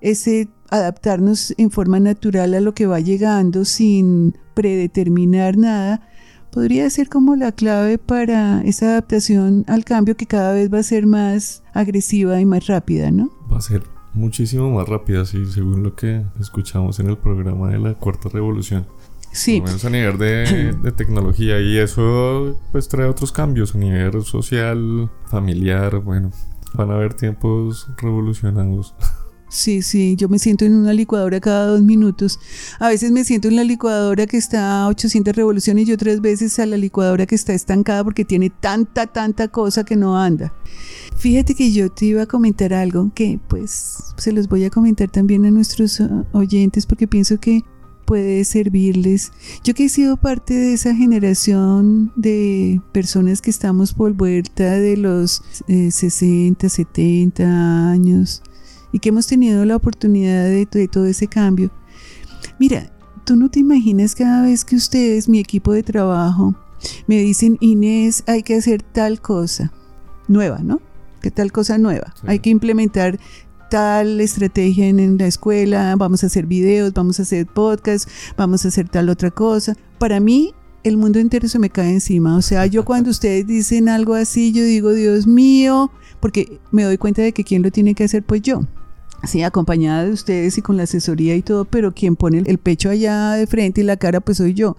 ese 0.00 0.48
adaptarnos 0.70 1.54
en 1.56 1.70
forma 1.70 2.00
natural 2.00 2.54
a 2.54 2.60
lo 2.60 2.74
que 2.74 2.86
va 2.86 3.00
llegando 3.00 3.64
sin 3.64 4.36
predeterminar 4.54 5.56
nada, 5.56 6.08
podría 6.50 6.88
ser 6.90 7.08
como 7.08 7.36
la 7.36 7.52
clave 7.52 7.98
para 7.98 8.62
esa 8.62 8.86
adaptación 8.86 9.64
al 9.66 9.84
cambio 9.84 10.16
que 10.16 10.26
cada 10.26 10.52
vez 10.52 10.72
va 10.72 10.78
a 10.78 10.84
ser 10.84 11.06
más 11.06 11.62
agresiva 11.72 12.40
y 12.40 12.44
más 12.44 12.66
rápida, 12.66 13.10
¿no? 13.10 13.30
Va 13.52 13.58
a 13.58 13.60
ser 13.60 13.82
muchísimo 14.14 14.70
más 14.70 14.88
rápida, 14.88 15.24
sí, 15.24 15.44
según 15.46 15.82
lo 15.82 15.94
que 15.96 16.24
escuchamos 16.40 17.00
en 17.00 17.08
el 17.08 17.18
programa 17.18 17.70
de 17.70 17.78
la 17.78 17.94
Cuarta 17.94 18.28
Revolución. 18.28 18.86
Sí. 19.34 19.60
a 19.66 19.90
nivel 19.90 20.16
de, 20.16 20.92
tecnología 20.96 21.60
y 21.60 21.76
eso 21.76 22.56
pues 22.70 22.88
trae 22.88 23.08
otros 23.08 23.32
cambios 23.32 23.74
a 23.74 23.78
nivel 23.78 24.22
social, 24.22 25.10
familiar, 25.26 25.98
bueno, 25.98 26.30
van 26.74 26.90
a 26.92 26.94
haber 26.94 27.14
tiempos 27.14 27.88
revolucionados. 27.98 28.94
Sí, 29.48 29.82
sí, 29.82 30.16
yo 30.16 30.28
me 30.28 30.38
siento 30.38 30.64
en 30.64 30.74
una 30.74 30.92
licuadora 30.92 31.38
cada 31.40 31.66
dos 31.66 31.82
minutos. 31.82 32.40
A 32.80 32.88
veces 32.88 33.12
me 33.12 33.22
siento 33.22 33.46
en 33.46 33.54
la 33.54 33.62
licuadora 33.62 34.26
que 34.26 34.36
está 34.36 34.82
a 34.82 34.88
800 34.88 35.34
revoluciones 35.36 35.88
y 35.88 35.92
otras 35.92 36.20
veces 36.20 36.58
a 36.58 36.66
la 36.66 36.76
licuadora 36.76 37.26
que 37.26 37.36
está 37.36 37.54
estancada 37.54 38.02
porque 38.02 38.24
tiene 38.24 38.50
tanta, 38.50 39.06
tanta 39.06 39.48
cosa 39.48 39.84
que 39.84 39.94
no 39.94 40.18
anda. 40.18 40.52
Fíjate 41.16 41.54
que 41.54 41.72
yo 41.72 41.90
te 41.90 42.06
iba 42.06 42.22
a 42.22 42.26
comentar 42.26 42.72
algo 42.72 43.12
que 43.14 43.38
pues 43.48 44.14
se 44.16 44.32
los 44.32 44.48
voy 44.48 44.64
a 44.64 44.70
comentar 44.70 45.08
también 45.08 45.44
a 45.44 45.52
nuestros 45.52 46.02
oyentes 46.32 46.86
porque 46.86 47.06
pienso 47.06 47.38
que 47.38 47.62
puede 48.04 48.44
servirles. 48.44 49.32
Yo 49.62 49.74
que 49.74 49.86
he 49.86 49.88
sido 49.88 50.16
parte 50.16 50.54
de 50.54 50.74
esa 50.74 50.94
generación 50.94 52.12
de 52.16 52.80
personas 52.92 53.40
que 53.40 53.50
estamos 53.50 53.94
por 53.94 54.12
vuelta 54.12 54.72
de 54.72 54.96
los 54.96 55.42
60, 55.66 56.66
eh, 56.66 56.70
70 56.70 57.90
años 57.90 58.42
y 58.92 58.98
que 59.00 59.08
hemos 59.08 59.26
tenido 59.26 59.64
la 59.64 59.76
oportunidad 59.76 60.44
de, 60.44 60.66
de 60.70 60.88
todo 60.88 61.06
ese 61.06 61.26
cambio. 61.26 61.70
Mira, 62.58 62.92
tú 63.24 63.36
no 63.36 63.50
te 63.50 63.60
imaginas 63.60 64.14
cada 64.14 64.42
vez 64.42 64.64
que 64.64 64.76
ustedes, 64.76 65.28
mi 65.28 65.40
equipo 65.40 65.72
de 65.72 65.82
trabajo, 65.82 66.54
me 67.06 67.18
dicen, 67.18 67.56
Inés, 67.60 68.22
hay 68.26 68.42
que 68.42 68.54
hacer 68.54 68.82
tal 68.82 69.20
cosa 69.20 69.72
nueva, 70.28 70.60
¿no? 70.60 70.80
¿Qué 71.20 71.30
tal 71.30 71.52
cosa 71.52 71.78
nueva? 71.78 72.14
Hay 72.26 72.40
que 72.40 72.50
implementar 72.50 73.18
tal 73.74 74.20
estrategia 74.20 74.86
en, 74.86 75.18
la 75.18 75.26
escuela, 75.26 75.96
vamos 75.96 76.22
a 76.22 76.28
hacer 76.28 76.46
videos, 76.46 76.92
vamos 76.92 77.18
a 77.18 77.22
hacer 77.22 77.44
podcast, 77.44 78.08
vamos 78.36 78.64
a 78.64 78.68
hacer 78.68 78.88
tal 78.88 79.08
otra 79.08 79.32
cosa. 79.32 79.76
Para 79.98 80.20
mí, 80.20 80.54
el 80.84 80.96
mundo 80.96 81.18
entero 81.18 81.48
se 81.48 81.58
me 81.58 81.70
cae 81.70 81.90
encima. 81.90 82.36
O 82.36 82.42
sea, 82.42 82.66
yo 82.66 82.84
cuando 82.84 83.10
ustedes 83.18 83.48
dicen 83.48 83.88
algo 83.88 84.14
así, 84.14 84.52
yo 84.52 84.62
digo, 84.62 84.92
Dios 84.92 85.26
mío, 85.26 85.90
porque 86.20 86.60
me 86.70 86.84
doy 86.84 86.98
cuenta 86.98 87.20
de 87.22 87.32
que 87.32 87.42
quién 87.42 87.62
lo 87.62 87.72
tiene 87.72 87.96
que 87.96 88.04
hacer, 88.04 88.22
pues 88.22 88.42
yo. 88.42 88.60
Sí, 89.26 89.42
acompañada 89.42 90.04
de 90.04 90.12
ustedes 90.12 90.58
y 90.58 90.62
con 90.62 90.76
la 90.76 90.84
asesoría 90.84 91.34
y 91.36 91.42
todo, 91.42 91.64
pero 91.64 91.94
quien 91.94 92.16
pone 92.16 92.42
el 92.44 92.58
pecho 92.58 92.90
allá 92.90 93.32
de 93.32 93.46
frente 93.46 93.80
y 93.80 93.84
la 93.84 93.96
cara, 93.96 94.20
pues 94.20 94.38
soy 94.38 94.54
yo. 94.54 94.76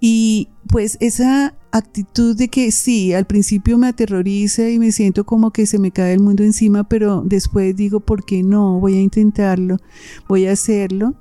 Y 0.00 0.48
pues 0.68 0.96
esa 1.00 1.54
actitud 1.70 2.36
de 2.36 2.48
que 2.48 2.70
sí, 2.70 3.12
al 3.12 3.26
principio 3.26 3.78
me 3.78 3.88
aterroriza 3.88 4.68
y 4.68 4.78
me 4.78 4.92
siento 4.92 5.24
como 5.24 5.52
que 5.52 5.66
se 5.66 5.78
me 5.78 5.90
cae 5.90 6.14
el 6.14 6.20
mundo 6.20 6.42
encima, 6.42 6.84
pero 6.88 7.22
después 7.24 7.76
digo, 7.76 8.00
¿por 8.00 8.24
qué 8.24 8.42
no? 8.42 8.80
Voy 8.80 8.96
a 8.96 9.00
intentarlo, 9.00 9.76
voy 10.28 10.46
a 10.46 10.52
hacerlo. 10.52 11.14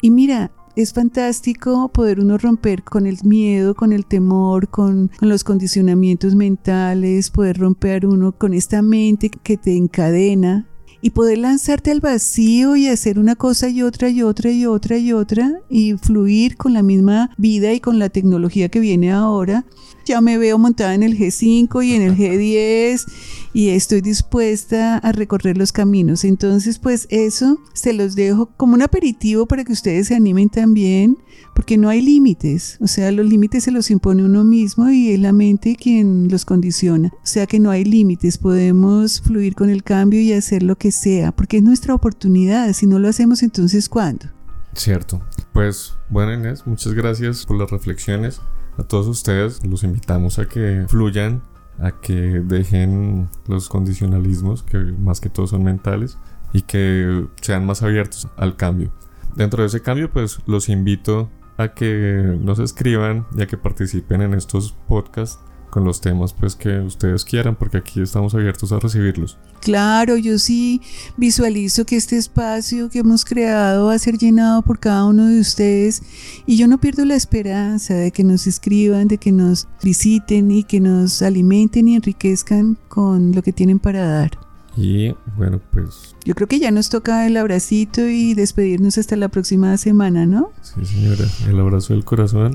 Y 0.00 0.10
mira, 0.10 0.52
es 0.76 0.92
fantástico 0.92 1.88
poder 1.88 2.20
uno 2.20 2.38
romper 2.38 2.84
con 2.84 3.06
el 3.06 3.18
miedo, 3.24 3.74
con 3.74 3.92
el 3.92 4.06
temor, 4.06 4.68
con, 4.68 5.10
con, 5.18 5.28
los 5.28 5.42
condicionamientos 5.42 6.36
mentales, 6.36 7.30
poder 7.30 7.58
romper 7.58 8.06
uno 8.06 8.32
con 8.32 8.54
esta 8.54 8.80
mente 8.82 9.30
que 9.30 9.56
te 9.56 9.76
encadena 9.76 10.66
y 11.00 11.10
poder 11.10 11.38
lanzarte 11.38 11.90
al 11.90 12.00
vacío 12.00 12.76
y 12.76 12.88
hacer 12.88 13.18
una 13.18 13.36
cosa 13.36 13.68
y 13.68 13.82
otra 13.82 14.08
y 14.08 14.22
otra 14.22 14.50
y 14.50 14.66
otra 14.66 14.98
y 14.98 15.12
otra 15.12 15.60
y 15.68 15.94
fluir 15.94 16.56
con 16.56 16.72
la 16.72 16.82
misma 16.82 17.30
vida 17.36 17.72
y 17.72 17.80
con 17.80 17.98
la 17.98 18.08
tecnología 18.08 18.68
que 18.68 18.80
viene 18.80 19.12
ahora. 19.12 19.64
Ya 20.08 20.22
me 20.22 20.38
veo 20.38 20.56
montada 20.56 20.94
en 20.94 21.02
el 21.02 21.18
G5 21.18 21.84
y 21.84 21.92
en 21.92 22.00
el 22.00 22.16
G10 22.16 23.04
y 23.52 23.68
estoy 23.68 24.00
dispuesta 24.00 24.96
a 24.96 25.12
recorrer 25.12 25.58
los 25.58 25.70
caminos. 25.70 26.24
Entonces, 26.24 26.78
pues 26.78 27.06
eso 27.10 27.58
se 27.74 27.92
los 27.92 28.14
dejo 28.14 28.46
como 28.56 28.72
un 28.72 28.80
aperitivo 28.80 29.44
para 29.44 29.64
que 29.64 29.72
ustedes 29.74 30.06
se 30.06 30.14
animen 30.14 30.48
también 30.48 31.18
porque 31.54 31.76
no 31.76 31.90
hay 31.90 32.00
límites, 32.00 32.78
o 32.80 32.86
sea, 32.86 33.12
los 33.12 33.26
límites 33.26 33.64
se 33.64 33.70
los 33.70 33.90
impone 33.90 34.24
uno 34.24 34.44
mismo 34.44 34.88
y 34.90 35.10
es 35.10 35.20
la 35.20 35.32
mente 35.32 35.76
quien 35.76 36.28
los 36.30 36.44
condiciona, 36.44 37.10
o 37.12 37.26
sea 37.26 37.46
que 37.46 37.58
no 37.58 37.70
hay 37.70 37.84
límites, 37.84 38.38
podemos 38.38 39.20
fluir 39.20 39.56
con 39.56 39.68
el 39.68 39.82
cambio 39.82 40.20
y 40.20 40.32
hacer 40.32 40.62
lo 40.62 40.76
que 40.76 40.92
sea, 40.92 41.32
porque 41.32 41.56
es 41.56 41.64
nuestra 41.64 41.94
oportunidad, 41.94 42.72
si 42.74 42.86
no 42.86 42.98
lo 43.00 43.08
hacemos 43.08 43.42
entonces 43.42 43.88
¿cuándo? 43.88 44.26
Cierto, 44.72 45.20
pues 45.52 45.94
bueno 46.08 46.32
Inés, 46.32 46.64
muchas 46.64 46.94
gracias 46.94 47.44
por 47.44 47.58
las 47.58 47.70
reflexiones, 47.72 48.40
a 48.78 48.84
todos 48.84 49.06
ustedes 49.06 49.64
los 49.66 49.82
invitamos 49.82 50.38
a 50.38 50.46
que 50.46 50.86
fluyan, 50.88 51.42
a 51.78 51.92
que 51.92 52.14
dejen 52.14 53.28
los 53.46 53.68
condicionalismos, 53.68 54.62
que 54.62 54.78
más 54.78 55.20
que 55.20 55.28
todo 55.28 55.46
son 55.46 55.64
mentales, 55.64 56.16
y 56.52 56.62
que 56.62 57.26
sean 57.40 57.66
más 57.66 57.82
abiertos 57.82 58.28
al 58.36 58.56
cambio. 58.56 58.92
Dentro 59.34 59.62
de 59.62 59.68
ese 59.68 59.82
cambio, 59.82 60.10
pues 60.10 60.40
los 60.46 60.68
invito 60.68 61.28
a 61.56 61.74
que 61.74 62.38
nos 62.40 62.58
escriban 62.60 63.26
y 63.36 63.42
a 63.42 63.46
que 63.46 63.56
participen 63.56 64.22
en 64.22 64.34
estos 64.34 64.72
podcasts 64.86 65.40
con 65.70 65.84
los 65.84 66.00
temas 66.00 66.32
pues 66.32 66.56
que 66.56 66.80
ustedes 66.80 67.24
quieran 67.24 67.56
porque 67.56 67.78
aquí 67.78 68.00
estamos 68.00 68.34
abiertos 68.34 68.72
a 68.72 68.78
recibirlos. 68.78 69.38
Claro, 69.60 70.16
yo 70.16 70.38
sí 70.38 70.80
visualizo 71.16 71.84
que 71.84 71.96
este 71.96 72.16
espacio 72.16 72.88
que 72.88 73.00
hemos 73.00 73.24
creado 73.24 73.86
va 73.86 73.94
a 73.94 73.98
ser 73.98 74.18
llenado 74.18 74.62
por 74.62 74.78
cada 74.78 75.04
uno 75.04 75.26
de 75.26 75.40
ustedes 75.40 76.02
y 76.46 76.56
yo 76.56 76.68
no 76.68 76.78
pierdo 76.78 77.04
la 77.04 77.16
esperanza 77.16 77.94
de 77.94 78.10
que 78.10 78.24
nos 78.24 78.46
escriban, 78.46 79.08
de 79.08 79.18
que 79.18 79.32
nos 79.32 79.68
visiten 79.82 80.50
y 80.50 80.64
que 80.64 80.80
nos 80.80 81.22
alimenten 81.22 81.88
y 81.88 81.96
enriquezcan 81.96 82.78
con 82.88 83.32
lo 83.32 83.42
que 83.42 83.52
tienen 83.52 83.78
para 83.78 84.06
dar. 84.06 84.47
Y 84.80 85.12
bueno, 85.36 85.60
pues... 85.72 86.14
Yo 86.24 86.36
creo 86.36 86.46
que 86.46 86.60
ya 86.60 86.70
nos 86.70 86.88
toca 86.88 87.26
el 87.26 87.36
abracito 87.36 88.06
y 88.06 88.34
despedirnos 88.34 88.96
hasta 88.96 89.16
la 89.16 89.28
próxima 89.28 89.76
semana, 89.76 90.24
¿no? 90.24 90.52
Sí, 90.62 90.86
señora, 90.86 91.24
el 91.48 91.58
abrazo 91.58 91.94
del 91.94 92.04
corazón. 92.04 92.54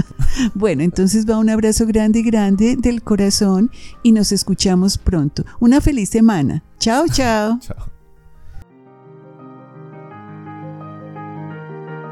bueno, 0.54 0.82
entonces 0.82 1.26
va 1.28 1.38
un 1.38 1.48
abrazo 1.48 1.86
grande, 1.86 2.20
grande 2.20 2.76
del 2.76 3.02
corazón 3.02 3.70
y 4.02 4.12
nos 4.12 4.30
escuchamos 4.30 4.98
pronto. 4.98 5.44
Una 5.58 5.80
feliz 5.80 6.10
semana. 6.10 6.62
Chao, 6.78 7.06
chao. 7.08 7.58
chao. 7.62 7.93